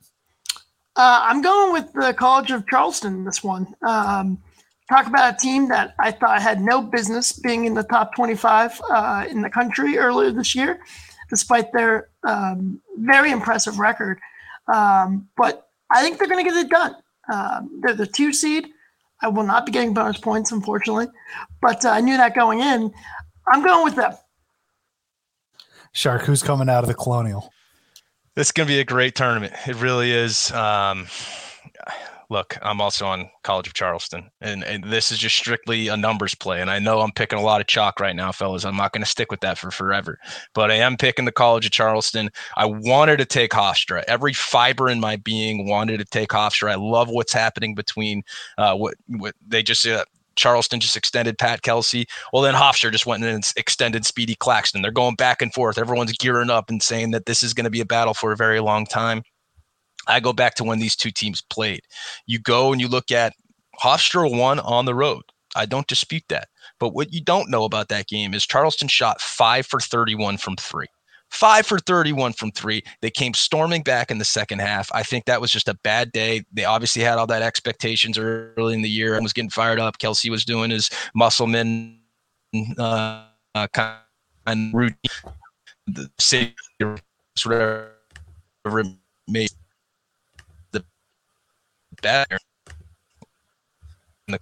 [0.96, 3.68] Uh, I'm going with the College of Charleston this one.
[3.86, 4.40] Um,
[4.94, 8.80] talk about a team that I thought had no business being in the top 25
[8.90, 10.80] uh, in the country earlier this year,
[11.30, 14.20] despite their um, very impressive record.
[14.72, 16.96] Um, but I think they're going to get it done.
[17.32, 18.68] Um, they're the two seed.
[19.22, 21.08] I will not be getting bonus points, unfortunately,
[21.62, 22.94] but uh, I knew that going in.
[23.52, 24.14] I'm going with them.
[25.94, 27.52] Shark, who's coming out of the Colonial?
[28.36, 29.54] This is going to be a great tournament.
[29.68, 30.52] It really is.
[30.52, 31.08] Um,
[32.34, 36.34] look, I'm also on College of Charleston, and, and this is just strictly a numbers
[36.34, 36.60] play.
[36.60, 38.66] And I know I'm picking a lot of chalk right now, fellas.
[38.66, 40.18] I'm not going to stick with that for forever,
[40.54, 42.32] but I am picking the College of Charleston.
[42.58, 44.04] I wanted to take Hofstra.
[44.08, 46.72] Every fiber in my being wanted to take Hofstra.
[46.72, 48.24] I love what's happening between
[48.58, 49.88] uh, what what they just.
[49.88, 50.04] Uh,
[50.36, 52.08] Charleston just extended Pat Kelsey.
[52.32, 54.82] Well, then Hofstra just went and extended Speedy Claxton.
[54.82, 55.78] They're going back and forth.
[55.78, 58.36] Everyone's gearing up and saying that this is going to be a battle for a
[58.36, 59.22] very long time.
[60.08, 61.82] I go back to when these two teams played.
[62.26, 63.34] You go and you look at
[63.82, 65.24] Hofstra won on the road.
[65.56, 66.48] I don't dispute that.
[66.80, 70.56] But what you don't know about that game is Charleston shot five for 31 from
[70.56, 70.88] three.
[71.30, 72.84] Five for 31 from three.
[73.02, 74.92] They came storming back in the second half.
[74.94, 76.44] I think that was just a bad day.
[76.52, 79.98] They obviously had all that expectations early in the year and was getting fired up.
[79.98, 81.98] Kelsey was doing his muscleman
[82.78, 83.98] uh, uh, kind
[84.48, 84.98] of routine.
[85.88, 86.10] The
[87.44, 88.84] whatever
[89.28, 89.50] made
[94.28, 94.40] in the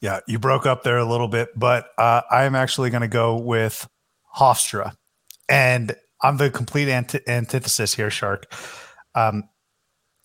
[0.00, 3.08] Yeah, you broke up there a little bit, but uh, I am actually going to
[3.08, 3.88] go with
[4.36, 4.92] Hofstra,
[5.48, 8.44] and I'm the complete anti- antithesis here, Shark.
[9.14, 9.48] Um,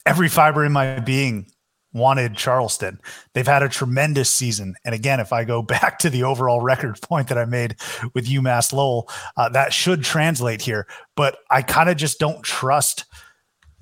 [0.05, 1.49] every fiber in my being
[1.93, 2.99] wanted Charleston.
[3.33, 4.75] They've had a tremendous season.
[4.85, 7.75] And again, if I go back to the overall record point that I made
[8.13, 10.87] with UMass Lowell, uh, that should translate here.
[11.15, 13.05] But I kind of just don't trust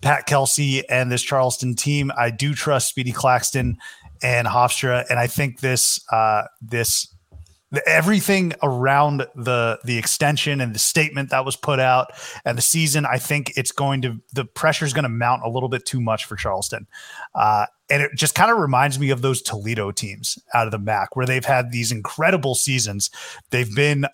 [0.01, 2.11] Pat Kelsey and this Charleston team.
[2.17, 3.77] I do trust Speedy Claxton
[4.21, 5.05] and Hofstra.
[5.09, 7.13] And I think this, uh, this,
[7.85, 12.11] everything around the the extension and the statement that was put out
[12.45, 15.49] and the season i think it's going to the pressure is going to mount a
[15.49, 16.87] little bit too much for charleston.
[17.35, 20.79] Uh, and it just kind of reminds me of those toledo teams out of the
[20.79, 23.09] mac where they've had these incredible seasons.
[23.51, 24.05] They've been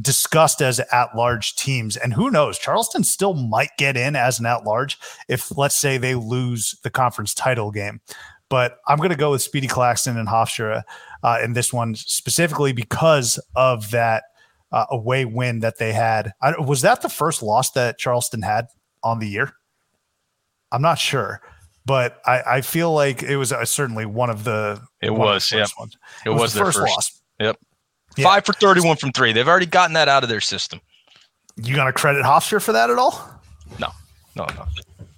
[0.00, 4.44] discussed as at large teams and who knows charleston still might get in as an
[4.44, 8.00] at large if let's say they lose the conference title game.
[8.48, 10.82] But I'm going to go with Speedy Claxton and Hofstra
[11.22, 14.24] uh, in this one specifically because of that
[14.72, 16.32] uh, away win that they had.
[16.42, 18.66] I, was that the first loss that Charleston had
[19.02, 19.52] on the year?
[20.72, 21.40] I'm not sure,
[21.84, 24.80] but I, I feel like it was uh, certainly one of the.
[25.00, 25.66] It was, yeah.
[25.78, 25.96] Ones.
[26.24, 27.22] It, it was, was the first, first, loss.
[27.40, 27.56] Yep.
[28.16, 28.24] Yeah.
[28.24, 29.32] Five for 31 from three.
[29.32, 30.80] They've already gotten that out of their system.
[31.56, 33.40] You going to credit Hofstra for that at all?
[33.78, 33.88] No,
[34.34, 34.66] no, no.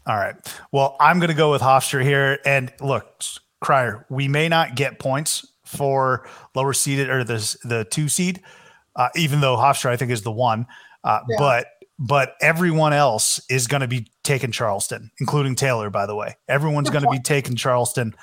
[0.07, 0.35] All right.
[0.73, 2.39] Well, I'm going to go with Hofstra here.
[2.45, 3.23] And look,
[3.61, 8.43] Crier, we may not get points for lower seeded or the the two seed,
[8.97, 10.67] uh, even though Hofstra I think is the one.
[11.05, 11.37] Uh, yeah.
[11.39, 11.67] But
[11.99, 15.91] but everyone else is going to be taking Charleston, including Taylor.
[15.91, 18.15] By the way, everyone's going to be taking Charleston.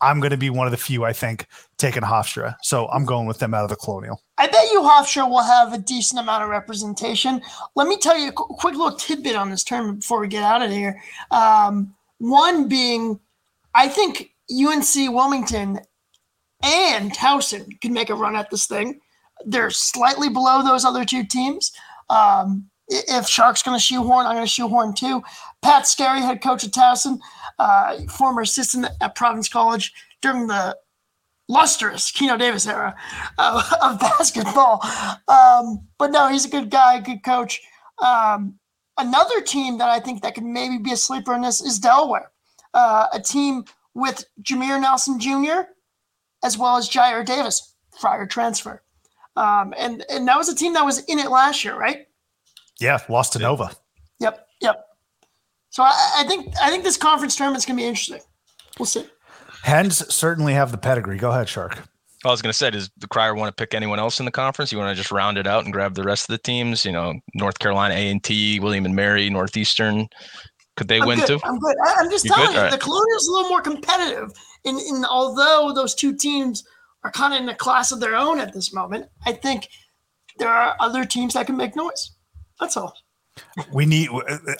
[0.00, 1.46] I'm going to be one of the few, I think,
[1.78, 2.56] taking Hofstra.
[2.62, 4.20] So I'm going with them out of the Colonial.
[4.36, 7.40] I bet you Hofstra will have a decent amount of representation.
[7.74, 10.60] Let me tell you a quick little tidbit on this tournament before we get out
[10.60, 11.00] of here.
[11.30, 13.18] Um, one being,
[13.74, 15.80] I think UNC Wilmington
[16.64, 19.00] and Towson can make a run at this thing.
[19.44, 21.72] They're slightly below those other two teams.
[22.08, 25.22] Um, if Shark's going to shoehorn, I'm going to shoehorn too.
[25.62, 27.18] Pat Skerry, head coach at Towson,
[27.58, 30.76] uh, former assistant at Providence College during the
[31.48, 32.94] lustrous Keno Davis era
[33.38, 34.80] uh, of basketball.
[35.28, 37.60] Um, but no, he's a good guy, good coach.
[37.98, 38.58] Um,
[38.98, 42.30] another team that I think that could maybe be a sleeper in this is Delaware,
[42.72, 45.70] uh, a team with Jameer Nelson Jr.
[46.44, 48.82] as well as Jyare Davis, prior transfer.
[49.36, 52.06] Um, and and that was a team that was in it last year, right?
[52.80, 53.72] Yeah, lost to Nova.
[54.20, 54.84] Yep, yep.
[55.70, 58.20] So I, I think I think this conference tournament's gonna be interesting.
[58.78, 59.06] We'll see.
[59.64, 61.16] Hens certainly have the pedigree.
[61.16, 61.78] Go ahead, Shark.
[62.24, 64.30] I was going to say, does the Crier want to pick anyone else in the
[64.30, 64.72] conference?
[64.72, 66.82] You want to just round it out and grab the rest of the teams?
[66.84, 70.08] You know, North Carolina A and T, William and Mary, Northeastern.
[70.76, 71.26] Could they I'm win good.
[71.28, 71.40] too?
[71.44, 71.76] I'm good.
[71.86, 72.36] I- I'm just You good?
[72.36, 72.72] telling you, All right.
[72.72, 74.32] the Colonials a little more competitive.
[74.64, 76.64] And, and although those two teams
[77.02, 79.68] are kind of in a class of their own at this moment, I think
[80.38, 82.12] there are other teams that can make noise.
[82.58, 82.94] That's all.
[83.72, 84.10] We need.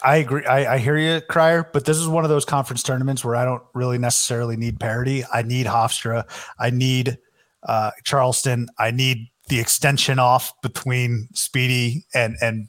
[0.02, 0.44] I agree.
[0.46, 1.70] I, I hear you, Crier.
[1.72, 5.24] But this is one of those conference tournaments where I don't really necessarily need parity.
[5.32, 6.24] I need Hofstra.
[6.58, 7.18] I need
[7.62, 8.68] uh, Charleston.
[8.78, 12.68] I need the extension off between Speedy and and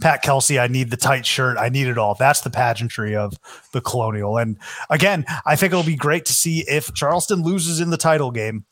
[0.00, 0.58] Pat Kelsey.
[0.58, 1.58] I need the tight shirt.
[1.58, 2.14] I need it all.
[2.14, 3.34] That's the pageantry of
[3.72, 4.38] the Colonial.
[4.38, 4.56] And
[4.90, 8.64] again, I think it'll be great to see if Charleston loses in the title game.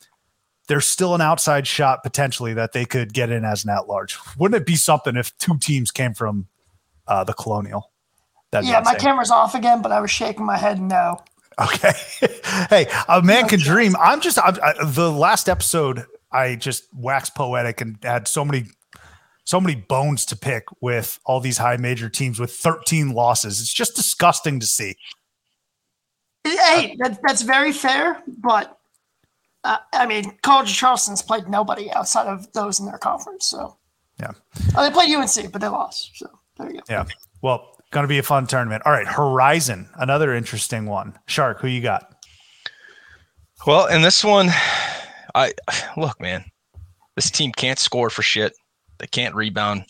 [0.67, 4.17] There's still an outside shot potentially that they could get in as an at large.
[4.37, 6.47] Wouldn't it be something if two teams came from
[7.07, 7.91] uh, the Colonial?
[8.61, 11.19] Yeah, my camera's off again, but I was shaking my head no.
[11.59, 11.91] Okay.
[12.69, 13.95] hey, a man can dream.
[13.99, 16.05] I'm just I'm, I, the last episode.
[16.33, 18.65] I just waxed poetic and had so many,
[19.45, 23.61] so many bones to pick with all these high major teams with 13 losses.
[23.61, 24.95] It's just disgusting to see.
[26.43, 28.77] Hey, that, that's very fair, but
[29.63, 33.45] uh, I mean, College of Charleston's played nobody outside of those in their conference.
[33.45, 33.77] So
[34.19, 34.31] Yeah.
[34.75, 36.11] oh, they played UNC, but they lost.
[36.15, 36.83] So there you go.
[36.89, 37.05] Yeah.
[37.41, 38.83] Well, going to be a fun tournament.
[38.85, 41.17] All right, Horizon, another interesting one.
[41.27, 42.13] Shark, who you got?
[43.65, 44.49] Well, in this one,
[45.35, 45.53] I
[45.97, 46.45] look, man,
[47.15, 48.53] this team can't score for shit.
[48.99, 49.85] They can't rebound.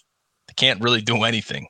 [0.48, 1.68] They can't really do anything.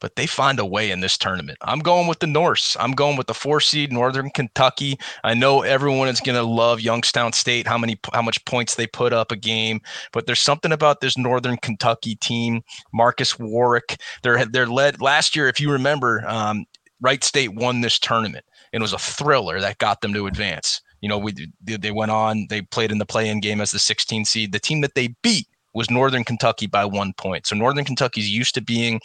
[0.00, 1.58] But they find a way in this tournament.
[1.62, 2.76] I'm going with the Norse.
[2.78, 4.96] I'm going with the four seed Northern Kentucky.
[5.24, 8.86] I know everyone is going to love Youngstown State, how many how much points they
[8.86, 9.80] put up a game,
[10.12, 12.62] but there's something about this Northern Kentucky team.
[12.92, 15.48] Marques Warrick, they're they're led last year.
[15.48, 16.64] If you remember, um,
[17.00, 18.44] Wright State won this tournament.
[18.72, 20.80] And it was a thriller that got them to advance.
[21.00, 22.46] You know, we they went on.
[22.50, 24.52] They played in the play-in game as the 16 seed.
[24.52, 27.46] The team that they beat was Northern Kentucky by one point.
[27.46, 29.00] So Northern Kentucky's used to being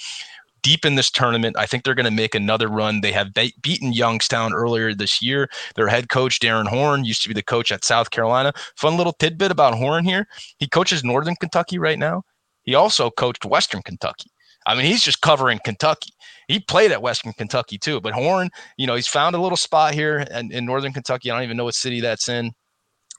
[0.63, 1.55] deep in this tournament.
[1.57, 3.01] I think they're going to make another run.
[3.01, 5.49] They have be- beaten Youngstown earlier this year.
[5.75, 8.53] Their head coach Darrin Horn used to be the coach at South Carolina.
[8.75, 10.27] Fun little tidbit about Horn here:
[10.57, 12.23] he coaches Northern Kentucky right now.
[12.63, 14.31] He also coached Western Kentucky.
[14.65, 16.11] I mean, he's just covering Kentucky.
[16.47, 18.01] He played at Western Kentucky too.
[18.01, 21.31] But Horn, you know, he's found a little spot here in, in Northern Kentucky.
[21.31, 22.51] I don't even know what city that's in,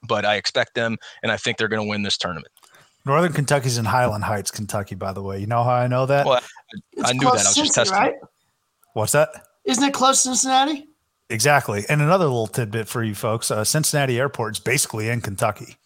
[0.06, 2.52] but I expect them, and I think they're going to win this tournament.
[3.06, 5.38] Northern Kentucky's in Highland Heights, Kentucky, by the way.
[5.38, 6.24] You know how I know that?
[6.26, 6.40] Well,
[6.92, 7.28] It's I knew that.
[7.28, 7.96] I was just testing.
[7.96, 8.14] right?
[8.94, 9.28] What's that?
[9.64, 10.88] Isn't it close to Cincinnati?
[11.30, 11.84] Exactly.
[11.88, 15.76] And another little tidbit for you folks uh, Cincinnati Airport is basically in Kentucky.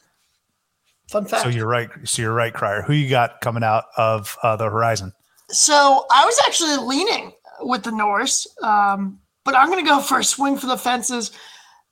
[1.10, 1.44] Fun fact.
[1.44, 1.88] So you're right.
[2.04, 2.82] So you're right, Crier.
[2.82, 5.12] Who you got coming out of uh, the horizon?
[5.50, 10.18] So I was actually leaning with the Norse, um, but I'm going to go for
[10.18, 11.30] a swing for the fences.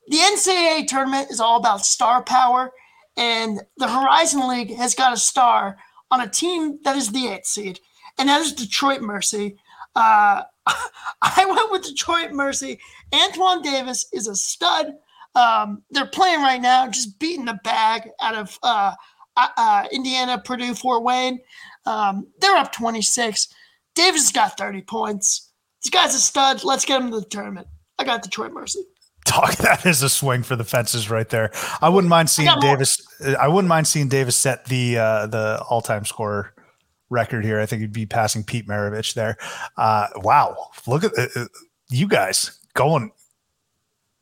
[0.09, 2.73] The NCAA tournament is all about star power,
[3.17, 5.79] and the Horizon League has got a star
[6.11, 7.81] on a team that is the eighth seed,
[8.19, 9.57] and that is Detroit Mercy.
[9.95, 10.43] Uh,
[11.23, 12.79] I went with Detroit Mercy.
[13.13, 14.95] Antoine Davis is a stud.
[15.35, 18.95] Um, they're playing right now, just beating the bag out of uh,
[19.37, 21.41] uh, uh, Indiana, Purdue, Fort Wayne.
[21.87, 23.49] Um, they're up 26.
[23.95, 25.53] Davis has got 30 points.
[25.83, 26.65] This guy's a stud.
[26.65, 27.69] Let's get him to the tournament.
[27.99, 28.81] I got Detroit Mercy.
[29.25, 31.51] Talk that is a swing for the fences right there.
[31.81, 32.51] I wouldn't mind seeing.
[32.61, 33.01] Davis.
[33.25, 36.55] uh, I wouldn't mind seeing Davis set the uh, the all time scorer
[37.11, 37.61] record here.
[37.61, 39.37] I think he'd be passing Pete Maravich there.
[39.77, 41.47] Uh, wow, look at uh, uh,
[41.91, 43.11] you guys going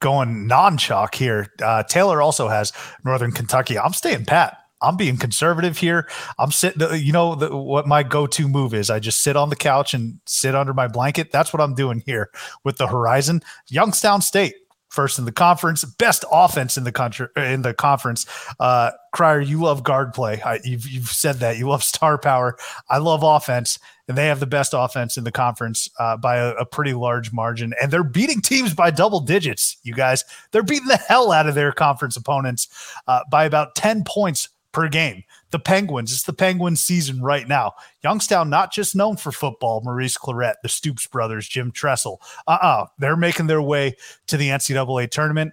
[0.00, 1.52] going non chalk here.
[1.62, 2.72] Uh, Taylor also has
[3.04, 3.78] Northern Kentucky.
[3.78, 4.58] I'm staying pat.
[4.84, 6.08] I'm being conservative here.
[6.38, 8.90] I'm sitting, you know, the, what my go to move is.
[8.90, 11.32] I just sit on the couch and sit under my blanket.
[11.32, 12.30] That's what I'm doing here
[12.64, 13.42] with the Horizon.
[13.68, 14.54] Youngstown State,
[14.90, 18.26] first in the conference, best offense in the country in the conference.
[18.60, 20.40] Uh, Crier, you love guard play.
[20.42, 22.56] I, you've you've said that you love star power.
[22.88, 26.50] I love offense, and they have the best offense in the conference uh, by a,
[26.50, 27.74] a pretty large margin.
[27.80, 29.76] And they're beating teams by double digits.
[29.82, 32.68] You guys, they're beating the hell out of their conference opponents
[33.06, 35.22] uh, by about ten points per game.
[35.50, 37.72] The Penguins, it's the Penguins season right now.
[38.02, 42.20] Youngstown, not just known for football, Maurice Clarett, the Stoops brothers, Jim Tressel.
[42.46, 42.66] Uh uh-uh.
[42.66, 45.52] uh, they are making their way to the NCAA tournament.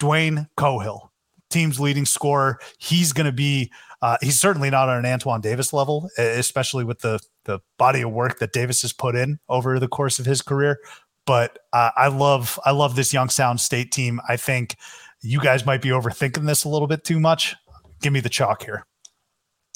[0.00, 1.10] Dwayne Cohill,
[1.50, 2.58] team's leading scorer.
[2.78, 7.00] He's going to be, uh, he's certainly not on an Antoine Davis level, especially with
[7.00, 10.40] the, the body of work that Davis has put in over the course of his
[10.40, 10.80] career.
[11.26, 14.20] But uh, I love, I love this Youngstown State team.
[14.26, 14.76] I think
[15.20, 17.54] you guys might be overthinking this a little bit too much.
[18.00, 18.86] Give me the chalk here.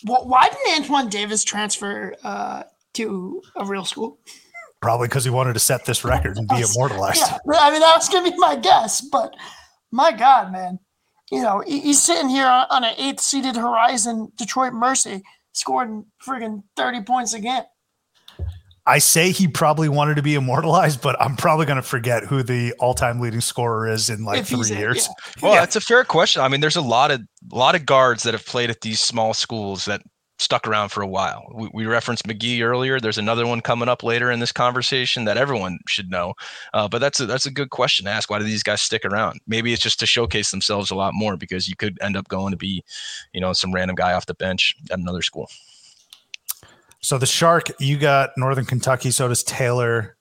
[0.05, 2.65] Well, why didn't Antoine Davis transfer uh,
[2.95, 4.19] to a real school?
[4.83, 7.21] Probably because he wanted to set this record and be immortalized.
[7.21, 9.35] Yeah, I mean that was gonna be my guess, but
[9.91, 10.79] my God, man,
[11.31, 15.23] you know he's sitting here on, on an eighth seeded Horizon Detroit Mercy,
[15.53, 17.65] scoring friggin' thirty points again.
[18.87, 22.43] I say he probably wanted to be immortalized, but I'm probably going to forget who
[22.43, 25.07] the all-time leading scorer is in like If three years.
[25.09, 25.15] yeah.
[25.43, 25.61] Well, Yeah.
[25.61, 26.43] that's a fair question.
[26.43, 27.21] I mean, there's a lot of
[27.53, 30.03] a lot of guards that have played at these small schools that
[30.41, 31.45] stuck around for a while.
[31.55, 32.99] We, we referenced McGhee earlier.
[32.99, 36.35] There's another one coming up later in this conversation that everyone should know.
[36.75, 38.29] Uh, but that's a, that's a good question to ask.
[38.29, 39.41] Why do these guys stick around?
[39.47, 42.51] Maybe it's just to showcase themselves a lot more because you could end up going
[42.51, 42.83] to be,
[43.33, 45.49] you know, some random guy off the bench at another school.
[47.05, 49.11] So the Shark, you got Northern Kentucky.
[49.11, 50.17] So does Taylor,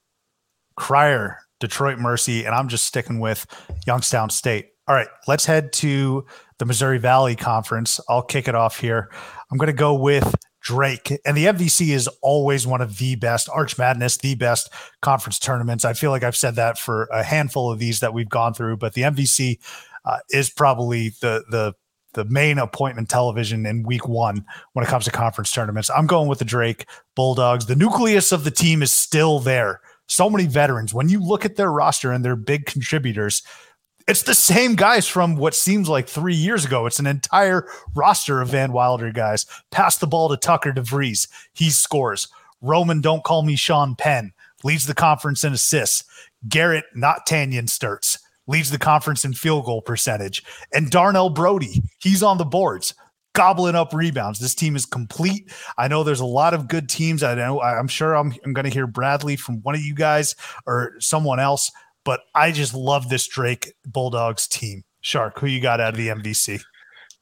[0.75, 3.45] Crier, Detroit Mercy, and I'm just sticking with
[3.87, 4.67] Youngstown State.
[4.89, 6.25] All right, let's head to
[6.59, 8.01] the Missouri Valley Conference.
[8.09, 9.09] I'll kick it off here.
[9.49, 13.47] I'm going to go with Drake, and the MVC is always one of the best
[13.47, 14.69] Arch Madness, the best
[15.01, 15.85] conference tournaments.
[15.85, 18.75] I feel like I've said that for a handful of these that we've gone through,
[18.75, 19.57] but the MVC
[20.03, 21.75] uh, is probably the the
[22.13, 25.89] the main appointment television in week one when it comes to conference tournaments.
[25.89, 26.85] I'm going with the Drake
[27.15, 27.65] Bulldogs.
[27.65, 29.81] The nucleus of the team is still there.
[30.07, 30.93] So many veterans.
[30.93, 33.41] When you look at their roster and their big contributors,
[34.07, 36.85] it's the same guys from what seems like three years ago.
[36.85, 39.45] It's an entire roster of Van Wilder guys.
[39.71, 41.27] Pass the ball to Tucker DeVries.
[41.53, 42.27] He scores.
[42.61, 44.33] Roman, don't call me Sean Penn,
[44.63, 46.03] leads the conference in assists.
[46.47, 48.17] Garrett, not Tanyan Sturtz,
[48.47, 50.43] leads the conference in field goal percentage.
[50.73, 52.93] And Darnell Brodie, he's on the boards,
[53.33, 54.39] gobbling up rebounds.
[54.39, 55.51] This team is complete.
[55.77, 57.23] I know there's a lot of good teams.
[57.23, 60.35] I know I'm sure I'm, I'm going to hear Bradley from one of you guys
[60.65, 61.71] or someone else,
[62.03, 64.83] but I just love this Drake Bulldogs team.
[65.01, 66.63] Shark, who you got out of the MVC?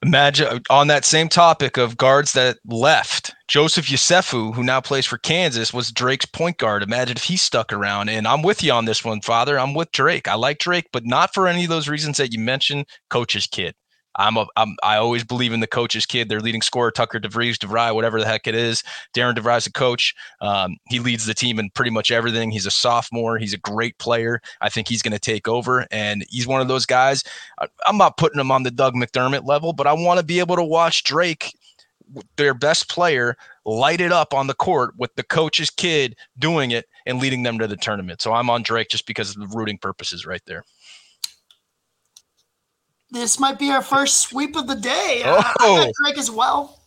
[0.03, 5.19] Imagine on that same topic of guards that left, Joseph Yesufu, who now plays for
[5.19, 6.81] Kansas, was Drake's point guard.
[6.81, 8.09] Imagine if he stuck around.
[8.09, 9.59] And I'm with you on this one, Father.
[9.59, 10.27] I'm with Drake.
[10.27, 12.87] I like Drake, but not for any of those reasons that you mentioned.
[13.11, 13.75] Coach's kid.
[14.16, 16.30] I'm a, I'm, I always believe in the coach's kid.
[16.30, 18.84] Their leading scorer, Tucker DeVries, DeVry, whatever the heck it is.
[19.16, 20.14] Darren DeVry's a coach.
[20.41, 22.51] Um, he leads the team in pretty much everything.
[22.51, 23.38] He's a sophomore.
[23.38, 24.41] He's a great player.
[24.59, 27.24] I think he's going to take over, and he's one of those guys.
[27.59, 30.39] I, I'm not putting him on the Doug McDermott level, but I want to be
[30.39, 31.55] able to watch Drake,
[32.36, 36.88] their best player, light it up on the court with the coach's kid doing it
[37.05, 38.22] and leading them to the tournament.
[38.22, 40.64] So I'm on Drake just because of the rooting purposes right there.
[43.12, 45.22] This might be our first sweep of the day.
[45.26, 45.84] Uh, I Oh.
[45.86, 46.80] got Drake as well.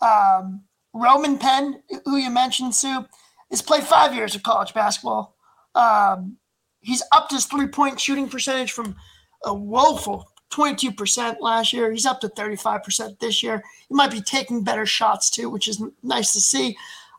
[0.00, 0.62] Um,
[0.92, 3.06] Roman Penn, who you mentioned, Sue,
[3.50, 5.36] has played five years of college basketball.
[5.74, 6.36] Um,
[6.80, 8.96] he's upped his three point shooting percentage from
[9.44, 11.92] a woeful 22% last year.
[11.92, 13.62] He's up to 35% this year.
[13.88, 16.76] He might be taking better shots too, which is nice to see.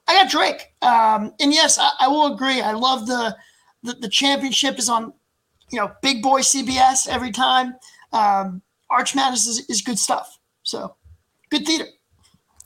[0.07, 0.73] I got Drake.
[0.81, 2.61] Um, and yes, I, I will agree.
[2.61, 3.37] I love the,
[3.83, 5.13] the the championship is on,
[5.71, 7.75] you know, big boy CBS every time.
[8.11, 10.39] Um, Arch Madness is, is good stuff.
[10.63, 10.95] So
[11.49, 11.85] good theater.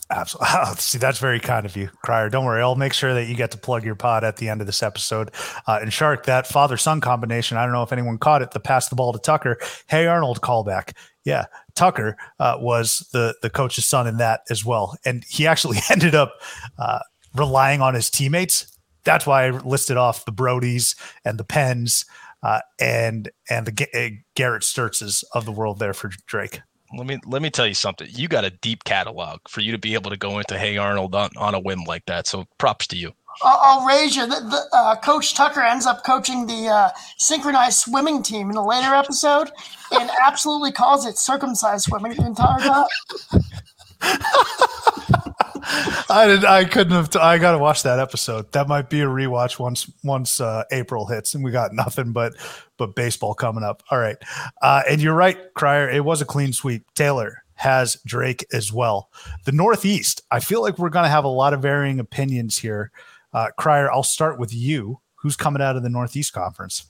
[0.09, 0.75] Absolutely.
[0.77, 2.29] See, that's very kind of you, Crier.
[2.29, 2.61] Don't worry.
[2.61, 4.83] I'll make sure that you get to plug your pod at the end of this
[4.83, 5.31] episode.
[5.65, 8.59] Uh, and Shark, that father son combination, I don't know if anyone caught it, the
[8.59, 9.57] pass the ball to Tucker.
[9.87, 10.93] Hey, Arnold callback.
[11.23, 11.45] Yeah.
[11.75, 14.95] Tucker uh, was the, the coach's son in that as well.
[15.05, 16.33] And he actually ended up
[16.77, 16.99] uh,
[17.35, 18.67] relying on his teammates.
[19.05, 22.05] That's why I listed off the Brodies and the Penns
[22.43, 26.61] uh, and and the Ga- uh, Garrett Sturtzes of the world there for Drake.
[26.95, 28.07] Let me let me tell you something.
[28.11, 31.15] You got a deep catalog for you to be able to go into Hey Arnold
[31.15, 32.27] on, on a whim like that.
[32.27, 33.13] So props to you.
[33.41, 34.27] I'll, I'll raise you.
[34.27, 38.65] The, the, uh, Coach Tucker ends up coaching the uh, synchronized swimming team in a
[38.65, 39.49] later episode
[39.91, 42.85] and absolutely calls it circumcised swimming the entire time.
[45.65, 46.45] I did.
[46.45, 47.09] I couldn't have.
[47.09, 48.51] T- I got to watch that episode.
[48.51, 52.33] That might be a rewatch once once uh, April hits, and we got nothing but
[52.77, 53.83] but baseball coming up.
[53.89, 54.17] All right,
[54.61, 55.89] uh, and you're right, Crier.
[55.89, 56.85] It was a clean sweep.
[56.95, 59.09] Taylor has Drake as well.
[59.45, 60.21] The Northeast.
[60.31, 62.91] I feel like we're going to have a lot of varying opinions here.
[63.31, 64.99] Uh, Crier, I'll start with you.
[65.15, 66.85] Who's coming out of the Northeast Conference?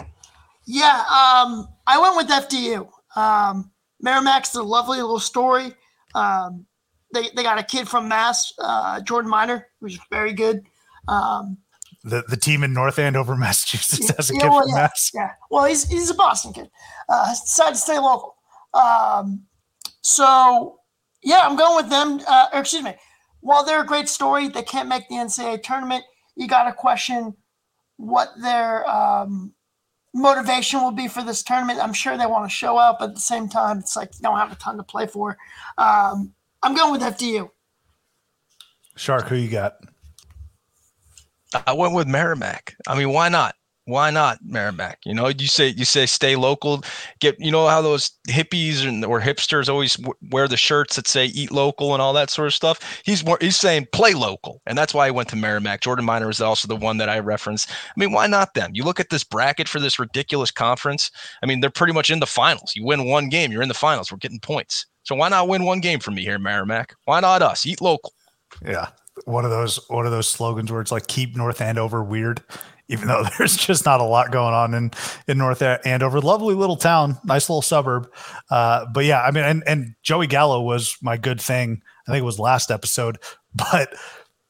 [0.65, 2.89] Yeah, um, I went with FDU.
[3.15, 3.71] Um,
[4.01, 5.73] Merrimack's a lovely little story.
[6.15, 6.65] Um,
[7.13, 10.63] they, they got a kid from Mass, uh, Jordan Minor, who's very good.
[11.07, 11.57] Um,
[12.03, 15.11] The the team in North Andover, Massachusetts, has a Yeah, kid well, from yeah, Mass.
[15.13, 15.31] Yeah.
[15.49, 16.69] Well, he's he's a Boston kid.
[17.07, 18.35] Uh, decided to stay local.
[18.73, 19.43] Um,
[20.01, 20.79] so
[21.21, 22.19] yeah, I'm going with them.
[22.27, 22.95] Uh, or excuse me.
[23.41, 26.05] While they're a great story, they can't make the NCAA tournament.
[26.35, 27.35] You got to question
[27.97, 29.53] what their um,
[30.13, 31.79] motivation will be for this tournament.
[31.83, 34.21] I'm sure they want to show up, but at the same time, it's like you
[34.21, 35.37] don't have a ton to play for.
[35.77, 36.33] Um,
[36.63, 37.49] I'm going with FDU.
[38.95, 39.75] Shark, who you got?
[41.67, 42.75] I went with Merrimack.
[42.87, 43.55] I mean, why not?
[43.85, 44.99] why not Merrimack?
[45.05, 46.83] You know, you say you say stay local.
[47.19, 51.07] Get you know how those hippies and or hipsters always w- wear the shirts that
[51.07, 53.01] say eat local and all that sort of stuff.
[53.03, 55.81] He's more he's saying play local, and that's why he went to Merrimack.
[55.81, 57.67] Jordan Minor is also the one that I reference.
[57.69, 58.71] I mean, why not them?
[58.73, 61.11] You look at this bracket for this ridiculous conference.
[61.41, 62.73] I mean, they're pretty much in the finals.
[62.75, 64.11] You win one game, you're in the finals.
[64.11, 64.85] We're getting points.
[65.03, 66.95] So why not win one game for me here, Merrimack?
[67.05, 67.65] Why not us?
[67.65, 68.13] Eat local.
[68.65, 68.89] Yeah.
[69.25, 72.41] One of those one of those slogans where it's like keep North Andover weird
[72.89, 74.91] even though there's just not a lot going on in
[75.27, 76.21] in North Andover.
[76.21, 78.11] Lovely little town, nice little suburb.
[78.49, 81.81] Uh, but yeah, I mean, and and Joey Gallo was my good thing.
[82.07, 83.17] I think it was last episode,
[83.55, 83.93] but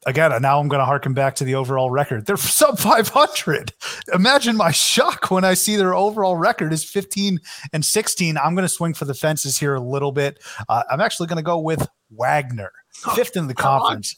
[0.06, 2.26] again, now I'm going to harken back to the overall record.
[2.26, 3.72] They're sub 500.
[4.12, 7.40] Imagine my shock when I see their overall record is 15
[7.72, 8.36] and 16.
[8.38, 10.42] I'm going to swing for the fences here a little bit.
[10.68, 12.72] Uh, I'm actually going to go with Wagner,
[13.14, 14.16] fifth in the conference.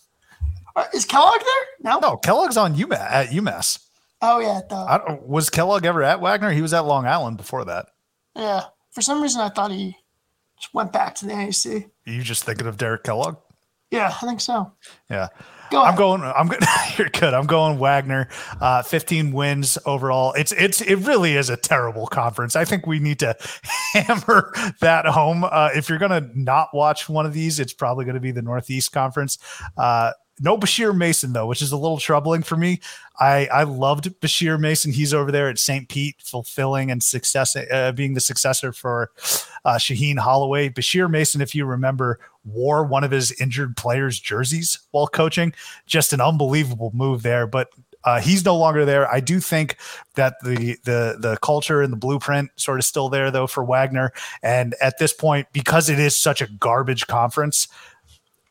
[0.74, 1.92] Uh, is Kellogg there?
[1.92, 3.78] No, no, Kellogg's on UMass at UMass.
[4.22, 6.50] Oh yeah, the, I don't, was Kellogg ever at Wagner?
[6.50, 7.86] He was at Long Island before that.
[8.34, 9.96] Yeah, for some reason I thought he
[10.60, 11.88] just went back to the NEC.
[12.06, 13.36] Are you just thinking of Derek Kellogg?
[13.90, 14.72] Yeah, I think so.
[15.10, 15.28] Yeah.
[15.70, 16.22] Go I'm going.
[16.22, 16.62] I'm good.
[16.98, 17.34] You're good.
[17.34, 18.28] I'm going Wagner.
[18.60, 20.32] Uh, 15 wins overall.
[20.34, 22.56] It's it's it really is a terrible conference.
[22.56, 23.36] I think we need to
[23.92, 25.44] hammer that home.
[25.44, 28.42] Uh, if you're gonna not watch one of these, it's probably going to be the
[28.42, 29.38] Northeast Conference.
[29.76, 32.80] Uh, no Bashir Mason though, which is a little troubling for me.
[33.18, 34.92] I I loved Bashir Mason.
[34.92, 35.88] He's over there at St.
[35.88, 39.10] Pete, fulfilling and success, uh, being the successor for
[39.64, 40.68] uh, Shaheen Holloway.
[40.68, 45.52] Bashir Mason, if you remember, wore one of his injured players' jerseys while coaching.
[45.86, 47.68] Just an unbelievable move there, but.
[48.04, 49.12] Uh, he's no longer there.
[49.12, 49.78] I do think
[50.14, 54.12] that the the the culture and the blueprint sort of still there though for Wagner.
[54.44, 57.66] And at this point, because it is such a garbage conference,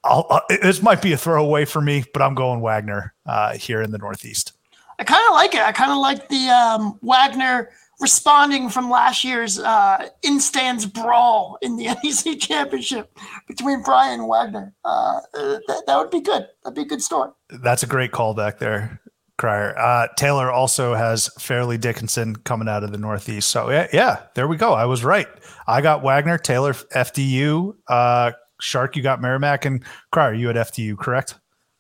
[0.04, 3.91] uh, this might be a throwaway for me, but I'm going Wagner uh, here in
[3.91, 4.54] the Northeast.
[5.00, 5.62] I kind of like it.
[5.62, 7.70] I kind of like the um, Wagner
[8.00, 13.18] responding from last year's uh, in stands brawl in the NEC championship
[13.48, 14.74] between Bryant and Wagner.
[14.84, 16.48] Uh, that, that would be good.
[16.64, 17.32] That'd be a good story.
[17.50, 19.02] That's a great callback there,
[19.38, 19.78] Crier.
[19.78, 23.50] Uh, Taylor also has Fairleigh Dickinson coming out of the Northeast.
[23.50, 24.74] So yeah, yeah, there we go.
[24.74, 25.28] I was right.
[25.68, 27.76] I got Wagner, Taylor, FDU.
[27.88, 28.32] Uh,
[28.62, 31.36] Shark, you got Merrimack, and Crier, you at FDU, correct?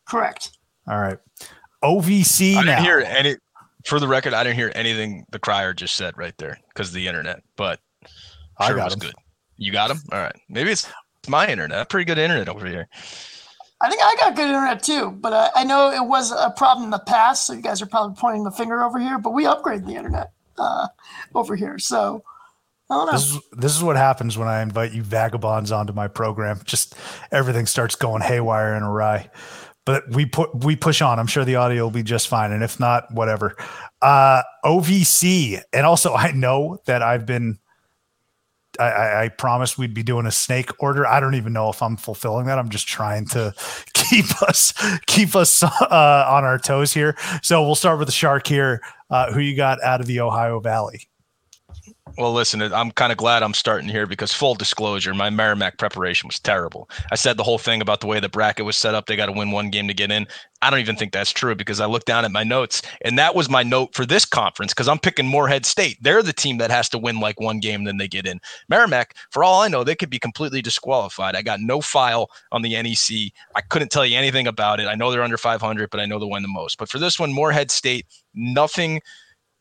[0.07, 0.51] Correct.
[0.87, 1.17] All right.
[1.83, 2.55] OVC.
[2.55, 2.83] I didn't now.
[2.83, 3.35] hear any.
[3.85, 6.95] For the record, I didn't hear anything the crier just said right there because of
[6.95, 7.43] the internet.
[7.55, 8.09] But sure
[8.57, 8.99] I got it was him.
[8.99, 9.13] good.
[9.57, 9.97] You got him.
[10.11, 10.35] All right.
[10.49, 10.91] Maybe it's
[11.27, 11.89] my internet.
[11.89, 12.87] Pretty good internet over here.
[13.81, 16.85] I think I got good internet too, but uh, I know it was a problem
[16.85, 17.45] in the past.
[17.45, 20.31] So you guys are probably pointing the finger over here, but we upgraded the internet
[20.57, 20.87] uh,
[21.35, 21.77] over here.
[21.77, 22.23] So
[22.89, 26.61] I don't is this is what happens when I invite you vagabonds onto my program.
[26.63, 26.95] Just
[27.31, 29.29] everything starts going haywire and awry.
[29.85, 31.19] But we put we push on.
[31.19, 33.55] I'm sure the audio will be just fine, and if not, whatever.
[34.01, 37.59] Uh, OVC, and also I know that I've been.
[38.77, 41.07] I, I promised we'd be doing a snake order.
[41.07, 42.59] I don't even know if I'm fulfilling that.
[42.59, 43.53] I'm just trying to
[43.93, 44.73] keep us
[45.05, 47.15] keep us uh, on our toes here.
[47.41, 48.81] So we'll start with the shark here.
[49.09, 51.07] Uh, who you got out of the Ohio Valley?
[52.17, 56.27] Well, listen, I'm kind of glad I'm starting here because full disclosure, my Merrimack preparation
[56.27, 56.89] was terrible.
[57.11, 59.05] I said the whole thing about the way the bracket was set up.
[59.05, 60.25] They got to win one game to get in.
[60.61, 63.35] I don't even think that's true because I looked down at my notes and that
[63.35, 65.97] was my note for this conference because I'm picking Morehead State.
[66.01, 68.39] They're the team that has to win like one game, then they get in.
[68.69, 71.35] Merrimack, for all I know, they could be completely disqualified.
[71.35, 73.33] I got no file on the NEC.
[73.55, 74.87] I couldn't tell you anything about it.
[74.87, 76.77] I know they're under 500, but I know they win the most.
[76.77, 79.01] But for this one, Morehead State, nothing–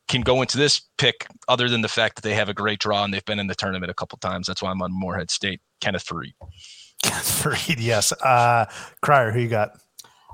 [0.08, 3.04] can go into this pick other than the fact that they have a great draw
[3.04, 4.46] and they've been in the tournament a couple times.
[4.46, 5.60] That's why I'm on Morehead State.
[5.80, 6.34] Kenneth Faried.
[7.02, 8.12] Kenneth Faried, yes.
[8.12, 8.66] Uh,
[9.02, 9.70] Crier, who you got?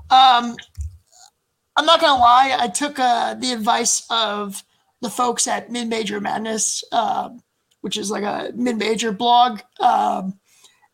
[0.09, 0.55] Um,
[1.77, 2.55] I'm not gonna lie.
[2.59, 4.61] I took uh, the advice of
[5.01, 7.29] the folks at Mid Major Madness, uh,
[7.79, 10.37] which is like a mid major blog, um,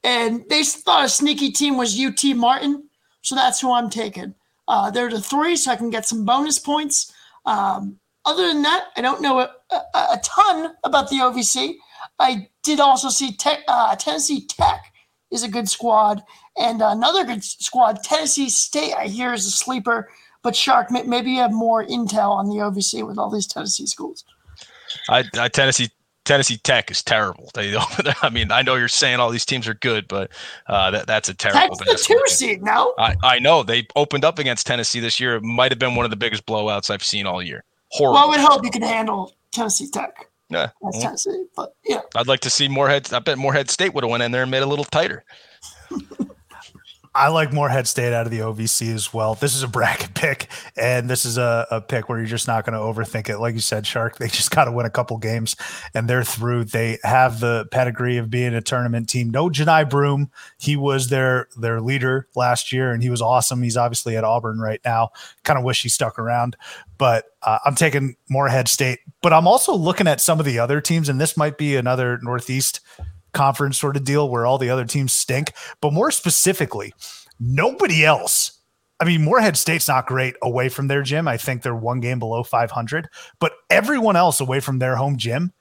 [0.03, 2.87] and they thought a sneaky team was UT Martin,
[3.21, 4.35] so that's who I'm taking.
[4.67, 7.11] Uh, they're the three, so I can get some bonus points.
[7.45, 11.75] Um, other than that, I don't know a, a, a ton about the OVC.
[12.19, 14.93] I did also see tech, uh, Tennessee Tech
[15.31, 16.21] is a good squad,
[16.57, 20.09] and another good squad, Tennessee State, I hear is a sleeper.
[20.43, 24.23] But Shark, maybe you have more intel on the OVC with all these Tennessee schools.
[25.09, 25.89] I, I Tennessee
[26.23, 27.49] Tennessee Tech is terrible.
[27.53, 27.75] They,
[28.21, 30.31] I mean, I know you're saying all these teams are good, but
[30.67, 31.75] uh, that, that's a terrible.
[31.77, 32.93] That's the two seed now.
[32.97, 35.35] I, I know they opened up against Tennessee this year.
[35.37, 38.13] It might have been one of the biggest blowouts I've seen all year horrible.
[38.13, 40.29] Well, I would hope you can handle Tennessee Tech.
[40.49, 41.05] Yeah, that's mm-hmm.
[41.05, 42.01] Tennessee, but yeah.
[42.15, 43.13] I'd like to see Morehead.
[43.13, 45.25] I bet Morehead State would have went in there and made it a little tighter.
[47.13, 49.35] I like Morehead State out of the OVC as well.
[49.35, 52.65] This is a bracket pick, and this is a, a pick where you're just not
[52.65, 53.39] going to overthink it.
[53.39, 55.55] Like you said, Shark, they just got to win a couple games,
[55.93, 56.65] and they're through.
[56.65, 59.29] They have the pedigree of being a tournament team.
[59.29, 63.61] No Johni Broome, he was their their leader last year, and he was awesome.
[63.61, 65.09] He's obviously at Auburn right now.
[65.43, 66.55] Kind of wish he stuck around,
[66.97, 68.99] but uh, I'm taking Morehead State.
[69.21, 72.19] But I'm also looking at some of the other teams, and this might be another
[72.21, 72.81] Northeast
[73.37, 75.53] conference sort of deal where all the other teams stink.
[75.81, 76.93] But more specifically,
[77.39, 78.59] nobody else.
[78.99, 81.27] I mean, Morehead State's not great away from their gym.
[81.27, 83.07] I think they're one game below 500,
[83.39, 85.53] but everyone else away from their home gym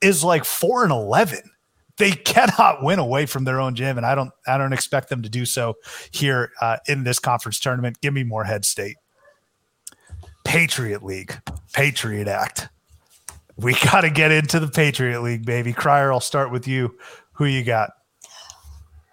[0.00, 1.40] is like 4 and 11.
[1.96, 5.22] They cannot win away from their own gym and I don't I don't expect them
[5.22, 5.74] to do so
[6.12, 8.00] here uh, in this conference tournament.
[8.00, 8.96] Give me Morehead State.
[10.44, 11.36] Patriot League,
[11.72, 12.68] Patriot Act.
[13.56, 15.72] We got to get into the Patriot League, baby.
[15.72, 16.96] Crier, I'll start with you.
[17.34, 17.90] Who you got?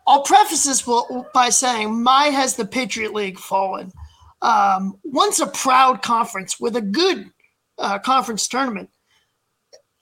[0.08, 0.88] I'll preface this
[1.34, 3.92] by saying my has the Patriot League fallen.
[4.42, 7.30] Um, once a proud conference with a good
[7.78, 8.90] uh, conference tournament.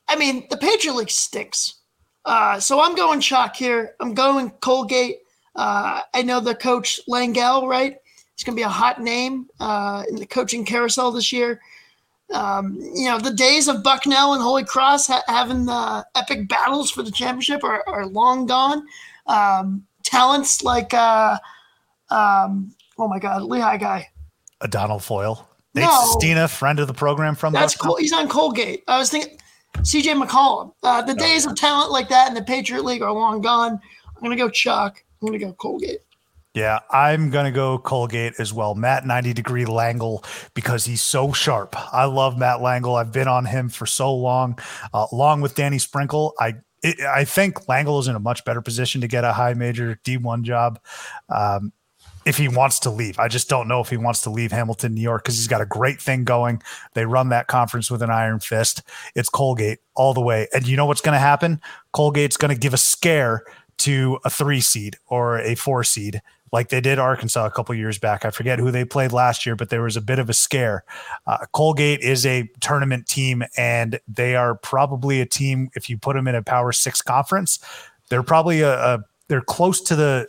[0.07, 1.76] I mean, the Patriot League stinks.
[2.26, 3.95] Uh, so I'm going chalk here.
[3.99, 5.20] I'm going Colgate.
[5.55, 7.97] Uh, I know the coach Langel, right?
[8.36, 11.59] He's going to be a hot name uh, in the coaching carousel this year.
[12.34, 16.91] Um, you know, the days of Bucknell and Holy Cross ha- having the epic battles
[16.91, 18.86] for the championship are, are long gone.
[19.25, 21.38] Um, talents like, uh,
[22.11, 24.09] um, oh my God, Lehigh guy.
[24.61, 25.47] Adonal Foyle.
[25.75, 27.95] Nate no, Sestina, friend of the program from That's cool.
[27.95, 28.84] He's on Colgate.
[28.88, 29.38] I was thinking
[29.77, 30.73] CJ McCollum.
[30.82, 33.80] Uh, the oh, days of talent like that in the Patriot League are long gone.
[34.15, 35.03] I'm going to go Chuck.
[35.21, 35.99] I'm going to go Colgate.
[36.60, 38.76] Yeah, I'm going to go Colgate as well.
[38.76, 41.74] Matt 90 degree Langel because he's so sharp.
[41.93, 42.99] I love Matt Langel.
[42.99, 44.60] I've been on him for so long,
[44.93, 46.34] uh, along with Danny Sprinkle.
[46.38, 49.53] I it, I think Langel is in a much better position to get a high
[49.53, 50.82] major D1 job.
[51.30, 51.72] Um,
[52.26, 53.18] if he wants to leave.
[53.20, 55.62] I just don't know if he wants to leave Hamilton, New York, because he's got
[55.62, 56.62] a great thing going.
[56.93, 58.84] They run that conference with an iron fist.
[59.16, 60.49] It's Colgate all the way.
[60.53, 61.62] And you know what's going to happen?
[61.93, 63.45] Colgate's going to give a scare
[63.80, 66.22] to a three seed or a four seed
[66.52, 68.26] like they did Arkansas a couple years back.
[68.26, 70.84] I forget who they played last year, but there was a bit of a scare.
[71.28, 75.70] Uh, Colgate is a tournament team, and they are probably a team.
[75.76, 77.60] If you put them in a Power Six conference,
[78.10, 80.28] they're probably a, a they're close to the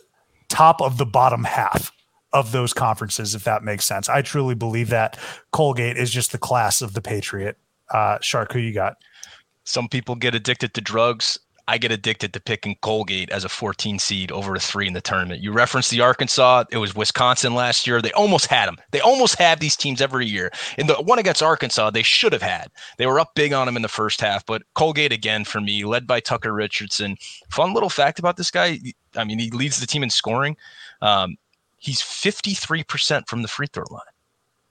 [0.49, 1.91] top of the bottom half
[2.33, 4.07] of those conferences, if that makes sense.
[4.07, 5.17] I truly believe that
[5.51, 7.57] Colgate is just the class of the Patriot.
[7.89, 8.97] Uh, Shark, who you got?
[9.63, 11.39] Some people get addicted to drugs.
[11.67, 15.01] I get addicted to picking Colgate as a 14 seed over a three in the
[15.01, 15.41] tournament.
[15.41, 16.65] You referenced the Arkansas.
[16.71, 18.01] It was Wisconsin last year.
[18.01, 18.77] They almost had them.
[18.91, 20.51] They almost have these teams every year.
[20.77, 22.69] In the one against Arkansas, they should have had.
[22.97, 25.85] They were up big on them in the first half, but Colgate again for me,
[25.85, 27.17] led by Tucker Richardson.
[27.49, 28.79] Fun little fact about this guy.
[29.15, 30.57] I mean, he leads the team in scoring.
[31.01, 31.37] Um,
[31.77, 34.01] he's 53% from the free throw line.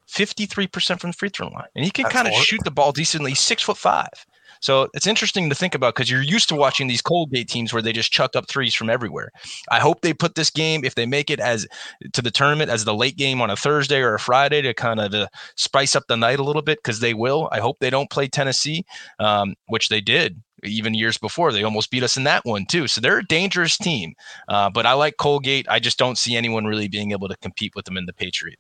[0.09, 1.69] 53% from the free throw line.
[1.77, 3.31] And he can kind of shoot the ball decently.
[3.31, 4.27] He's six foot five.
[4.61, 7.83] So it's interesting to think about because you're used to watching these Colgate teams where
[7.83, 9.31] they just chuck up threes from everywhere.
[9.71, 11.67] I hope they put this game, if they make it as
[12.13, 15.01] to the tournament as the late game on a Thursday or a Friday to kind
[15.01, 17.49] of uh, spice up the night a little bit because they will.
[17.53, 18.85] I hope they don't play Tennessee,
[19.19, 21.53] um, which they did even years before.
[21.53, 22.87] They almost beat us in that one too.
[22.87, 24.15] So they're a dangerous team.
[24.49, 25.67] Uh, but I like Colgate.
[25.69, 28.59] I just don't see anyone really being able to compete with them in the Patriot.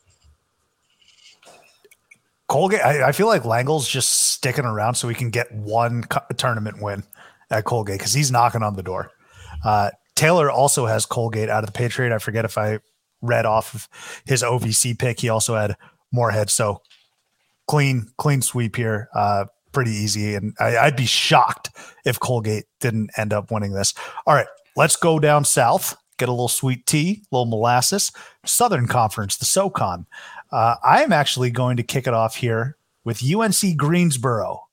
[2.50, 6.02] Colgate, I, I, feel like Langel's just sticking around so he can get one
[6.36, 7.04] tournament win
[7.48, 9.12] at Colgate because he's knocking on the door.
[9.64, 12.12] Uh, Taylor also has Colgate out of the Patriot.
[12.12, 12.80] I forget if I
[13.22, 13.88] read off of
[14.26, 15.20] his OVC pick.
[15.20, 15.76] He also had
[16.10, 16.50] Morehead.
[16.50, 16.82] So
[17.68, 19.08] clean, clean sweep here.
[19.14, 20.34] Uh, pretty easy.
[20.34, 21.70] And I, would be shocked
[22.04, 23.94] if Colgate didn't end up winning this.
[24.26, 28.10] All right, let's go down south, get a little sweet tea, a little molasses.
[28.44, 30.06] Southern Conference, the SoCon.
[30.52, 34.66] Uh, I am actually going to kick it off here with UNC Greensboro.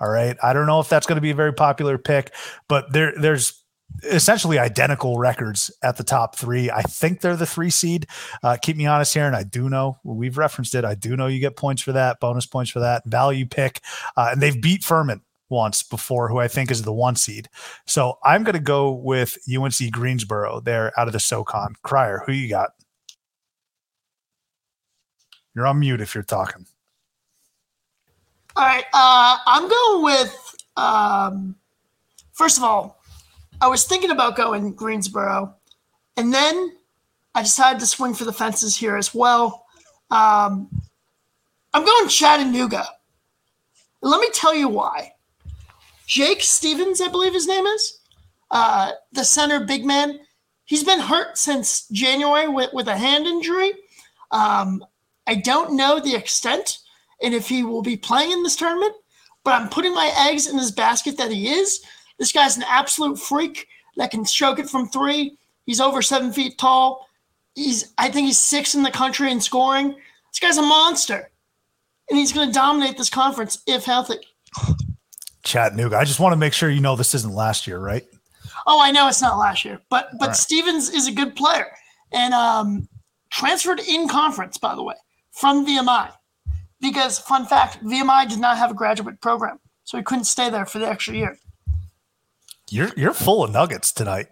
[0.00, 0.36] All right.
[0.42, 2.34] I don't know if that's going to be a very popular pick,
[2.68, 3.62] but there there's
[4.10, 6.70] essentially identical records at the top three.
[6.70, 8.06] I think they're the three seed.
[8.42, 10.84] Uh, keep me honest here, and I do know we've referenced it.
[10.84, 13.80] I do know you get points for that, bonus points for that, value pick,
[14.16, 17.48] uh, and they've beat Furman once before, who I think is the one seed.
[17.86, 21.74] So I'm going to go with UNC Greensboro there out of the SoCon.
[21.82, 22.70] Crier, who you got?
[25.54, 26.66] You're on mute if you're talking.
[28.56, 28.84] All right.
[28.92, 31.56] Uh, I'm going with, um,
[32.32, 33.00] first of all,
[33.60, 35.54] I was thinking about going Greensboro,
[36.16, 36.72] and then
[37.34, 39.66] I decided to swing for the fences here as well.
[40.10, 40.68] Um,
[41.72, 42.84] I'm going Chattanooga.
[44.02, 45.12] And let me tell you why.
[46.06, 48.00] Jake Stephens, I believe his name is,
[48.50, 50.18] uh, the center big man.
[50.64, 53.72] he's been hurt since January with, with a hand injury.
[54.30, 54.84] Um,
[55.26, 56.78] I don't know the extent
[57.22, 58.94] and if he will be playing in this tournament,
[59.44, 61.84] but I'm putting my eggs in his basket that he is.
[62.18, 63.66] This guy's an absolute freak
[63.96, 65.38] that can stroke it from three.
[65.64, 67.06] He's over seven feet tall.
[67.54, 69.94] He's, I think he's sixth in the country in scoring.
[70.30, 71.30] This guy's a monster,
[72.08, 74.16] and he's going to dominate this conference if healthy.
[75.44, 75.96] Chattanooga.
[75.96, 78.04] I just want to make sure you know this isn't last year, right?
[78.66, 80.36] Oh, I know it's not last year, but but right.
[80.36, 81.66] Stephens is a good player
[82.12, 82.88] and um,
[83.30, 84.94] transferred in conference, by the way,
[85.32, 86.12] from VMI.
[86.80, 90.66] Because fun fact, VMI did not have a graduate program, so he couldn't stay there
[90.66, 91.36] for the extra year.
[92.70, 94.28] You're you're full of nuggets tonight.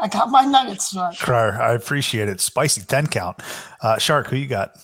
[0.00, 1.18] I got my nuggets tonight.
[1.18, 2.40] Crier, I appreciate it.
[2.40, 3.40] Spicy ten count.
[3.82, 4.76] Uh, Shark, who you got?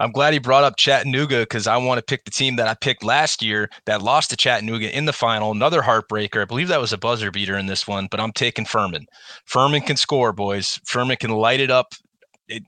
[0.00, 2.74] I'm glad he brought up Chattanooga because I want to pick the team that I
[2.74, 5.52] picked last year that lost to Chattanooga in the final.
[5.52, 6.42] Another heartbreaker.
[6.42, 9.06] I believe that was a buzzer beater in this one, but I'm taking Furman.
[9.44, 10.80] Furman can score, boys.
[10.86, 11.94] Furman can light it up.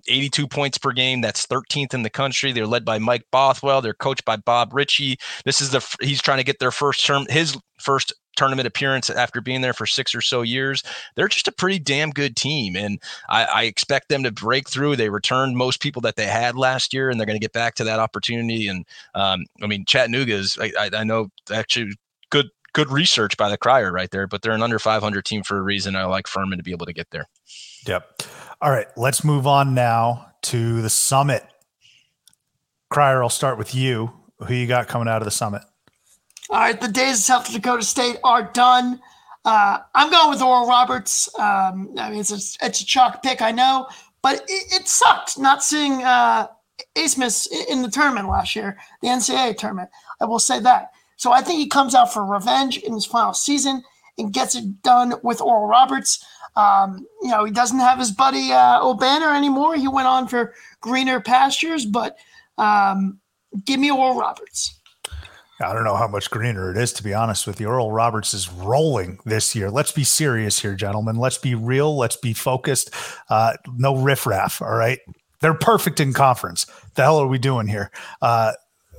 [0.08, 1.20] 82 points per game.
[1.20, 2.52] That's 13th in the country.
[2.52, 3.82] They're led by Mike Bothwell.
[3.82, 5.18] They're coached by Bob Richey.
[5.44, 9.40] This is the he's trying to get their first term, his first tournament appearance after
[9.40, 10.82] being there for six or so years.
[11.14, 14.96] They're just a pretty damn good team, and I, I expect them to break through.
[14.96, 17.74] They returned most people that they had last year, and they're going to get back
[17.76, 18.68] to that opportunity.
[18.68, 21.92] And um, I mean, Chattanooga is I, I know actually
[22.74, 25.58] good good research by the crier right there, but they're an under 500 team for
[25.58, 25.96] a reason.
[25.96, 27.28] I like Furman to be able to get there.
[27.86, 28.22] Yep.
[28.60, 31.44] All right, let's move on now to the summit.
[32.90, 34.12] Crier, I'll start with you.
[34.46, 35.62] Who you got coming out of the summit?
[36.50, 39.00] All right, the days of South Dakota State are done.
[39.44, 41.28] Uh, I'm going with Oral Roberts.
[41.38, 43.88] Um, I mean, it's a, it's a chalk pick, I know,
[44.22, 46.48] but it, it sucked not seeing uh,
[46.96, 49.90] Abmas in the tournament last year, the NCAA tournament.
[50.20, 50.93] I will say that.
[51.24, 53.82] So I think he comes out for revenge in his final season
[54.18, 56.22] and gets it done with Oral Roberts.
[56.54, 59.74] Um, you know, he doesn't have his buddy uh, Obanor anymore.
[59.74, 60.52] He went on for
[60.82, 62.18] greener pastures, but
[62.58, 63.20] um,
[63.64, 64.78] give me Oral Roberts.
[65.62, 67.70] I don't know how much greener it is, to be honest with you.
[67.70, 69.70] Earl Roberts is rolling this year.
[69.70, 71.16] Let's be serious here, gentlemen.
[71.16, 71.96] Let's be real.
[71.96, 72.90] Let's be focused.
[73.30, 74.60] Uh, no riffraff.
[74.60, 74.98] All right.
[75.40, 76.66] They're perfect in conference.
[76.96, 77.90] The hell are we doing here?
[78.20, 78.52] Uh,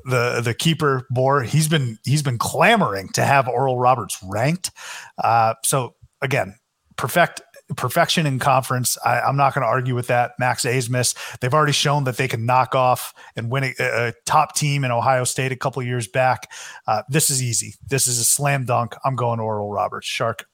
[0.06, 4.72] the the keeper Bohr, he's been he's been clamoring to have Oral Roberts ranked.
[5.18, 6.56] Uh, so again,
[6.96, 7.42] perfect
[7.76, 8.98] perfection in conference.
[9.04, 10.34] I, am not going to argue with that.
[10.38, 14.56] Max Abmas, they've already shown that they can knock off and win a, a top
[14.56, 16.52] team in Ohio State a couple years back.
[16.88, 17.74] Uh, this is easy.
[17.88, 18.96] This is a slam dunk.
[19.04, 20.08] I'm going Oral Roberts.
[20.08, 20.46] Shark.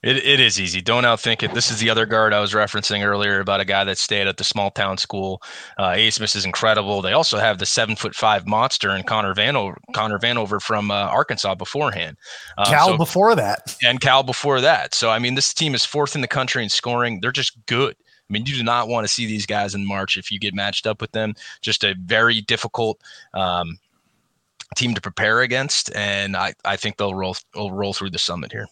[0.00, 0.80] It, it is easy.
[0.80, 1.54] Don't outthink it.
[1.54, 4.36] This is the other guard I was referencing earlier about a guy that stayed at
[4.36, 5.42] the small town school.
[5.76, 7.02] Uh, Abmas is incredible.
[7.02, 10.94] They also have the seven foot five monster and Connor Vanover, Connor Vanover from uh,
[10.94, 12.16] Arkansas beforehand.
[12.56, 14.94] Uh, Cal so, before that, and Cal before that.
[14.94, 17.20] So I mean, this team is fourth in the country in scoring.
[17.20, 17.96] They're just good.
[17.98, 20.54] I mean, you do not want to see these guys in March if you get
[20.54, 21.34] matched up with them.
[21.60, 23.00] Just a very difficult
[23.34, 23.78] um,
[24.76, 28.52] team to prepare against, and I, I think they'll roll will roll through the summit
[28.52, 28.68] here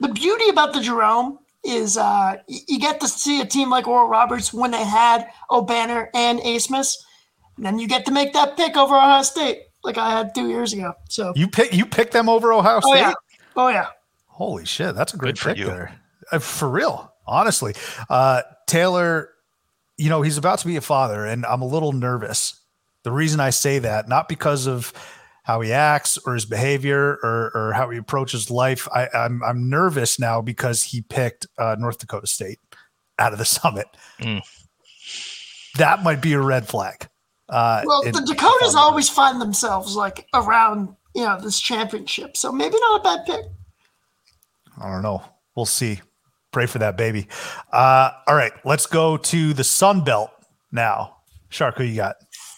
[0.00, 4.08] the beauty about the Jerome is uh, you get to see a team like Oral
[4.08, 6.96] Roberts when they had Obanor and Abmas,
[7.56, 10.48] and then you get to make that pick over Ohio State, like I had two
[10.48, 10.94] years ago.
[11.08, 12.92] So you pick you pick them over Ohio State.
[12.92, 13.14] Oh yeah.
[13.56, 13.86] Oh yeah.
[14.26, 15.98] Holy shit, that's a great pick there.
[16.30, 17.74] Uh, for real, honestly,
[18.10, 19.30] uh, Taylor.
[19.96, 22.60] You know he's about to be a father, and I'm a little nervous.
[23.04, 24.92] The reason I say that, not because of
[25.44, 28.88] how he acts or his behavior or, or how he approaches life.
[28.92, 32.58] I, am I'm, I'm nervous now because he picked uh, North Dakota State
[33.18, 33.86] out of the summit.
[34.20, 34.42] Mm.
[35.76, 37.08] That might be a red flag.
[37.48, 42.76] Uh, well, the Dakotas always find themselves like around you know this championship, so maybe
[42.80, 43.44] not a bad pick.
[44.80, 45.22] I don't know.
[45.54, 46.00] We'll see.
[46.52, 47.28] Pray for that baby.
[47.70, 50.30] Uh, all right, let's go to the Sun Belt
[50.72, 51.16] now.
[51.50, 52.16] Shark, who you got?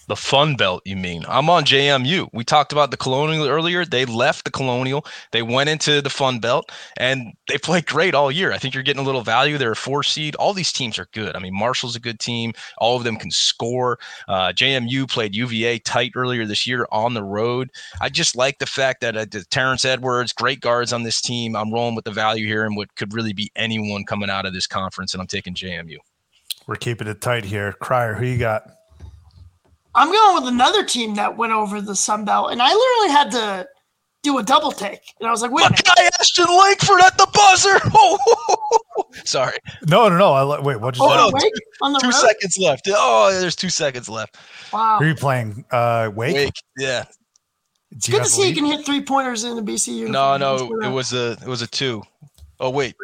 [0.08, 1.24] The Fun Belt, you mean?
[1.28, 2.28] I'm on JMU.
[2.32, 3.84] We talked about the Colonial earlier.
[3.84, 5.04] They left the Colonial.
[5.32, 8.52] They went into the Fun Belt, and they played great all year.
[8.52, 9.58] I think you're getting a little value.
[9.58, 10.36] They're a four seed.
[10.36, 11.34] All these teams are good.
[11.34, 12.52] I mean, Marshall's a good team.
[12.78, 13.98] All of them can score.
[14.28, 17.70] Uh, JMU played UVA tight earlier this year on the road.
[18.00, 21.56] I just like the fact that uh, Terrence Edwards, great guards on this team.
[21.56, 24.54] I'm rolling with the value here and what could really be anyone coming out of
[24.54, 25.96] this conference, and I'm taking JMU.
[26.68, 27.72] We're keeping it tight here.
[27.72, 28.75] Crier, who you got?
[29.96, 33.30] I'm going with another team that went over the Sun Belt, and I literally had
[33.32, 33.68] to
[34.22, 37.26] do a double take, and I was like, "Wait, a guy Ashton Langford at the
[37.32, 37.78] buzzer."
[39.24, 39.56] Sorry.
[39.88, 40.32] No, no, no.
[40.32, 40.96] I, wait, what?
[41.00, 41.50] Oh, no, two,
[41.82, 42.88] on the two seconds left.
[42.90, 44.36] Oh, there's two seconds left.
[44.72, 44.98] Wow.
[44.98, 45.64] Who are you playing?
[45.70, 46.34] Uh, Wake.
[46.34, 46.54] Wake.
[46.76, 47.04] Yeah.
[47.92, 50.08] It's good to see you can hit three pointers in the BCU.
[50.08, 52.02] No, no, it was a it was a two.
[52.60, 52.94] Oh wait,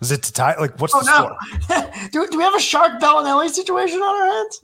[0.00, 0.56] Is it to tie?
[0.60, 1.36] Like, what's Oh the
[1.68, 2.08] no!
[2.12, 4.60] do, do we have a Shark Belinelli situation on our hands?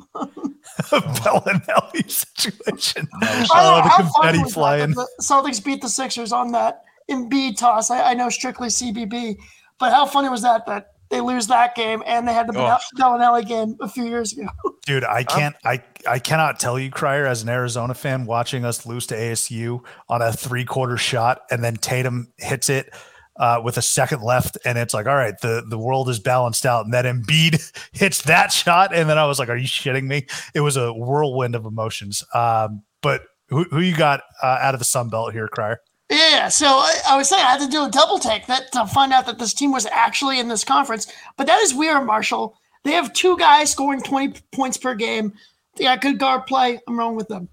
[0.85, 1.01] score?
[1.01, 3.09] Belinelli situation.
[3.23, 4.91] I Oh, don't know, the how fun confetti was that flying.
[4.91, 7.91] The Celtics beat the Sixers on that Embiid toss.
[7.91, 9.37] I, I know strictly CBB,
[9.79, 12.79] but how funny was that that they lose that game and they had the Oh.
[12.99, 14.49] Belinelli game a few years ago?
[14.87, 18.85] Dude, I can't I I cannot tell you, Crier, as an Arizona fan, watching us
[18.87, 22.93] lose to ASU on a three quarter shot and then Tatum hits it
[23.37, 26.67] uh, with a second left, and it's like, all right, the the world is balanced
[26.67, 26.85] out.
[26.85, 30.27] And then Embiid hits that shot, and then I was like, are you shitting me?
[30.55, 32.23] It was a whirlwind of emotions.
[32.35, 35.79] Um, but who, who you got uh, out of the Sun Belt here, Crier?
[36.11, 38.87] Yeah, so I, I was saying I had to do a double take that to
[38.87, 41.11] find out that this team was actually in this conference.
[41.37, 42.57] But that is weird, Marshall.
[42.85, 45.33] They have two guys scoring 20 points per game.
[45.77, 46.81] They got good guard play.
[46.87, 47.49] I'm wrong with them.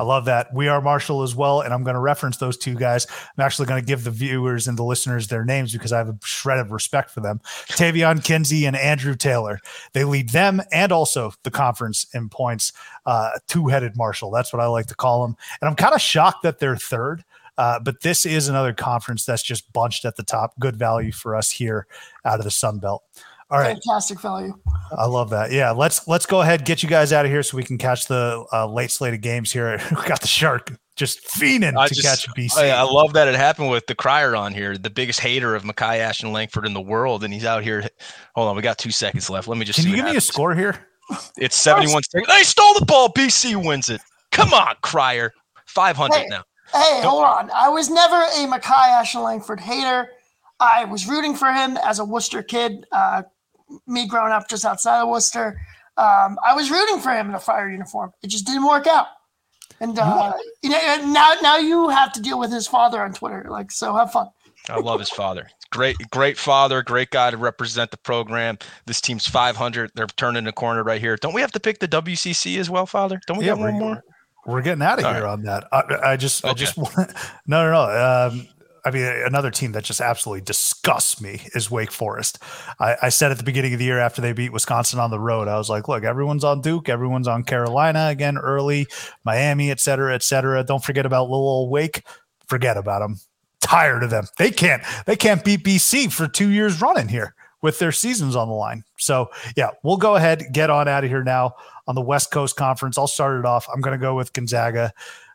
[0.00, 0.54] I love that.
[0.54, 1.60] We are Marshall as well.
[1.60, 3.06] And I'm going to reference those two guys.
[3.36, 6.08] I'm actually going to give the viewers and the listeners their names because I have
[6.08, 7.38] a shred of respect for them.
[7.68, 9.60] Taevion Kinsey and Andrew Taylor.
[9.92, 12.72] They lead them and also the conference in points.
[13.04, 14.30] Uh, Two headed Marshall.
[14.30, 15.36] That's what I like to call them.
[15.60, 17.22] And I'm kind of shocked that they're third.
[17.58, 20.58] Uh, but this is another conference that's just bunched at the top.
[20.58, 21.86] Good value for us here
[22.24, 23.02] out of the Sun Belt.
[23.50, 23.76] All right.
[23.84, 24.54] Fantastic value.
[24.96, 25.50] I love that.
[25.50, 28.06] Yeah, let's let's go ahead get you guys out of here so we can catch
[28.06, 29.80] the uh, late slate of games here.
[29.90, 32.58] we got the shark just fiending I to just- catch BC.
[32.58, 35.64] I, I love that it happened with the crier on here, the biggest hater of
[35.64, 37.88] Makai Ashton Langford in the world, and he's out here.
[38.34, 39.48] Hold on, we got two seconds left.
[39.48, 39.76] Let me just.
[39.76, 40.86] Can see you what give me a score here?
[41.38, 42.28] It's seventy-one seconds.
[42.32, 43.08] They stole the ball.
[43.12, 44.00] BC wins it.
[44.30, 45.32] Come on, crier.
[45.66, 46.26] Five hundred Hey.
[46.28, 46.42] now.
[46.72, 47.50] Hey, hold on.
[47.50, 50.08] I was never a Makai Ashton Langford hater.
[50.60, 52.86] I was rooting for him as a Worcester kid.
[52.92, 53.22] Uh,
[53.86, 55.60] me growing up just outside of Worcester,
[55.96, 58.12] um, I was rooting for him in a fire uniform.
[58.22, 59.06] It just didn't work out.
[59.80, 63.14] And uh, you know, and now now you have to deal with his father on
[63.14, 63.46] Twitter.
[63.48, 64.28] Like, so have fun.
[64.68, 65.48] I love his father.
[65.70, 68.58] Great, great father, great guy to represent the program.
[68.86, 69.92] This team's 500.
[69.94, 71.16] They're turning the corner right here.
[71.16, 73.20] Don't we have to pick the WCC as well, Father?
[73.26, 74.04] Don't we Yeah, got one more?
[74.46, 75.68] We're getting out of All here on that.
[75.72, 76.94] I, I just, I just want.
[77.46, 78.28] No, no, no.
[78.28, 78.48] Um,
[78.84, 82.38] I mean, another team that just absolutely disgusts me is Wake Forest.
[82.78, 85.20] I, I said at the beginning of the year after they beat Wisconsin on the
[85.20, 88.86] road, I was like, look, everyone's on Duke, everyone's on Carolina again early,
[89.24, 90.64] Miami, et cetera, et cetera.
[90.64, 92.04] Don't forget about little old Wake.
[92.46, 93.18] Forget about them.
[93.60, 94.26] Tired of them.
[94.38, 94.82] They can't.
[95.06, 98.84] They can't beat BC for two years running here with their seasons on the line.
[98.96, 101.54] So yeah, we'll go ahead get on out of here now
[101.86, 102.96] on the West Coast Conference.
[102.96, 103.68] I'll start it off.
[103.72, 104.92] I'm going to go with Gonzaga.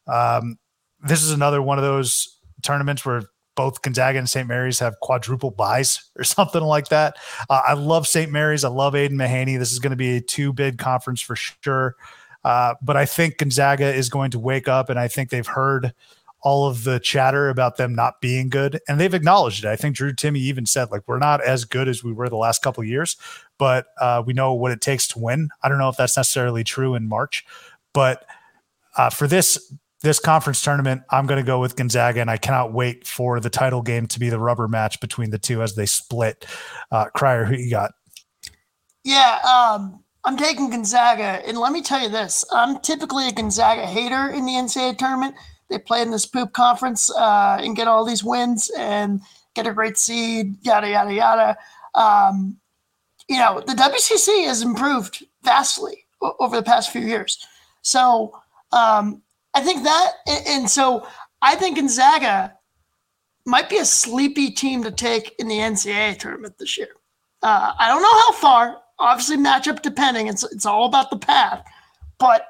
[0.08, 0.58] Um,
[1.04, 3.24] this is another one of those tournaments where
[3.56, 4.48] both Gonzaga and St.
[4.48, 7.18] Mary's have quadruple buys or something like that.
[7.50, 8.32] Uh, I love St.
[8.32, 8.64] Mary's.
[8.64, 9.58] I love Aidan Mahaney.
[9.58, 11.96] This is going to be a two bid conference for sure.
[12.44, 15.94] Uh, but I think Gonzaga is going to wake up, and I think they've heard
[16.46, 19.68] all of the chatter about them not being good, and they've acknowledged it.
[19.68, 22.36] I think Drew Timme even said, like, we're not as good as we were the
[22.38, 23.18] last couple of years,
[23.58, 25.50] but uh, we know what it takes to win.
[25.64, 27.44] I don't know if that's necessarily true in March,
[27.94, 28.28] but
[28.96, 32.74] uh, for this this conference tournament, I'm going to go with Gonzaga, and I cannot
[32.74, 35.86] wait for the title game to be the rubber match between the two as they
[35.86, 36.46] split.
[36.92, 37.92] Uh, Crier, who you got?
[39.04, 43.86] Yeah, um, I'm taking Gonzaga, and let me tell you this: I'm typically a Gonzaga
[43.86, 45.36] hater in the NCAA tournament.
[45.70, 49.22] They play in this poop conference uh, and get all these wins and
[49.56, 51.58] get a great seed, yada yada yada.
[51.96, 52.58] Um,
[53.28, 57.46] you know, the WCC has improved vastly over the past few years.
[57.82, 58.32] So
[58.72, 59.22] um,
[59.56, 61.08] I think that, and- so
[61.42, 62.54] I think Gonzaga
[63.46, 66.90] might be a sleepy team to take in the NCAA tournament this year.
[67.42, 68.82] Uh, I don't know how far.
[69.00, 70.28] Obviously, matchup depending.
[70.28, 71.64] It's it's all about the path,
[72.18, 72.48] but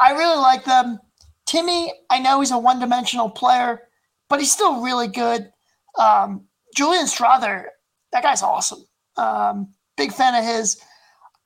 [0.00, 0.98] I really like them.
[1.46, 3.82] Timme, I know he's a one-dimensional player,
[4.30, 5.52] but he's still really good.
[5.98, 7.70] Um, Julian Strother,
[8.12, 8.84] that guy's awesome.
[9.16, 10.80] Um, big fan of his.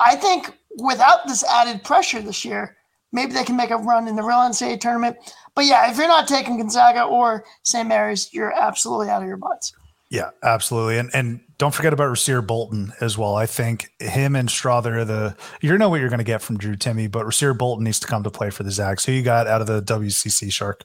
[0.00, 2.76] I think without this added pressure this year,
[3.12, 5.16] maybe they can make a run in the real NCAA tournament.
[5.54, 7.88] But yeah, if you're not taking Gonzaga or St.
[7.88, 9.72] Mary's, you're absolutely out of your butts.
[10.10, 10.98] Yeah, absolutely.
[10.98, 13.36] And and don't forget about Rasir Bolton as well.
[13.36, 16.76] I think him and Strother the you know what you're going to get from Drew
[16.76, 19.04] Timme, but Rasir Bolton needs to come to play for the Zags.
[19.04, 20.84] Who you got out of the WCC Shark?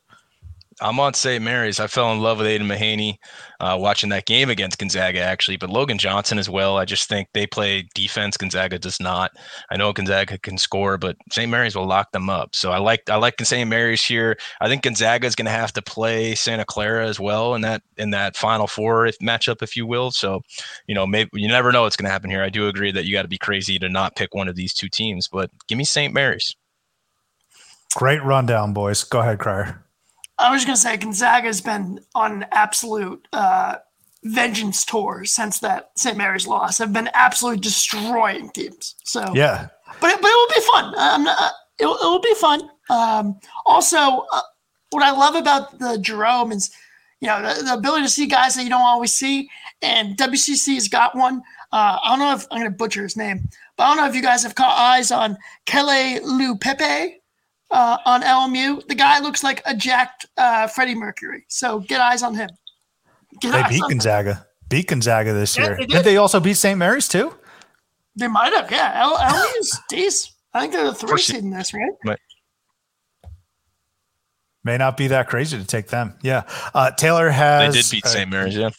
[0.81, 1.43] I'm on St.
[1.43, 1.79] Mary's.
[1.79, 3.17] I fell in love with Aidan Mahaney
[3.59, 6.77] uh, watching that game against Gonzaga, actually, but Logan Johnson as well.
[6.77, 8.37] I just think they play defense.
[8.37, 9.31] Gonzaga does not.
[9.69, 11.49] I know Gonzaga can score, but St.
[11.49, 12.55] Mary's will lock them up.
[12.55, 13.69] So I like I like St.
[13.69, 14.37] Mary's here.
[14.61, 17.81] I think Gonzaga is going to have to play Santa Clara as well in that
[17.97, 20.11] in that Final Four if, matchup, if you will.
[20.11, 20.41] So,
[20.87, 22.43] you know, maybe you never know what's going to happen here.
[22.43, 24.73] I do agree that you got to be crazy to not pick one of these
[24.73, 26.13] two teams, but give me St.
[26.13, 26.55] Mary's.
[27.95, 29.03] Great rundown, boys.
[29.03, 29.83] Go ahead, Crier.
[30.39, 33.75] I was going to say Gonzaga has been on an absolute uh,
[34.23, 36.17] vengeance tour since that St.
[36.17, 38.95] Mary's loss have been absolutely destroying teams.
[39.03, 39.67] So Yeah.
[40.01, 40.93] but it, but it will be fun.
[40.97, 42.69] I'm not, it, will- it will be fun.
[42.89, 43.97] Um, also,
[44.33, 44.41] uh,
[44.89, 46.71] what I love about the Jerome is,
[47.21, 49.49] you know, the, the ability to see guys that you don't always see,
[49.81, 51.41] and WCC's got one.
[51.71, 54.07] Uh, I don't know if I'm going to butcher his name, but I don't know
[54.09, 57.15] if you guys have caught eyes on Keli Leaupepe
[57.73, 58.87] uh, on LMU.
[58.87, 62.49] The guy looks like a jacked uh, Freddie Mercury, so get eyes on him.
[63.41, 63.97] Get They eyes beat on him.
[63.97, 64.47] Gonzaga.
[64.69, 65.75] Beat Gonzaga this Yeah, year.
[65.75, 65.89] they Did.
[65.89, 66.05] did.
[66.05, 66.77] they also beat St.
[66.79, 67.33] Mary's too?
[68.15, 69.01] They might have, yeah.
[69.03, 70.31] L- LMU's decent.
[70.53, 72.17] I think they're the three course seed in this, right?
[74.63, 76.17] May not be that crazy to take them.
[76.21, 76.43] Yeah.
[76.73, 77.73] Uh, Taylor has.
[77.73, 78.29] They did beat uh, St.
[78.29, 78.69] Mary's, yeah.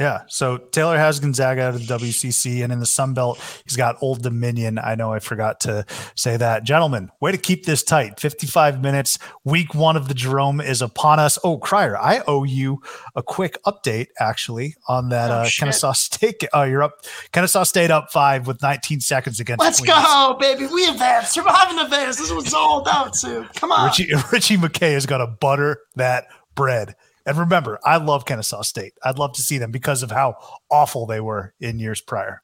[0.00, 0.22] Yeah.
[0.28, 3.96] So Taylor has Gonzaga out of the WCC, and in the Sun Belt, he's got
[4.00, 4.78] Old Dominion.
[4.78, 5.84] I know I forgot to
[6.16, 6.64] say that.
[6.64, 8.18] Gentlemen, way to keep this tight.
[8.18, 9.18] 55 minutes.
[9.44, 11.38] Week one of the Jerome is upon us.
[11.44, 12.80] Oh, Crier, I owe you
[13.14, 15.60] a quick update actually on that Oh, uh, shit.
[15.60, 16.44] Kennesaw State.
[16.54, 16.94] Oh, you're up.
[17.32, 19.60] Kennesaw State up five with 19 seconds against.
[19.60, 19.94] Let's Queens.
[19.94, 20.66] go, baby.
[20.66, 21.32] We advanced.
[21.32, 22.16] Surviving the advance.
[22.16, 23.46] This it's all about, to.
[23.54, 23.88] Come on.
[23.88, 26.96] Ritchie Ritchie McKay is going to butter that bread.
[27.26, 28.94] And remember, I love Kennesaw State.
[29.04, 30.36] I'd love to see them because of how
[30.70, 32.42] awful they were in years prior.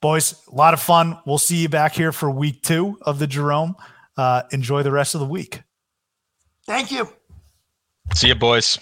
[0.00, 1.18] Boys, a lot of fun.
[1.26, 3.76] We'll see you back here for week two of the Jerome.
[4.16, 5.62] Uh, enjoy the rest of the week.
[6.66, 7.08] Thank you.
[8.14, 8.78] See you, boys.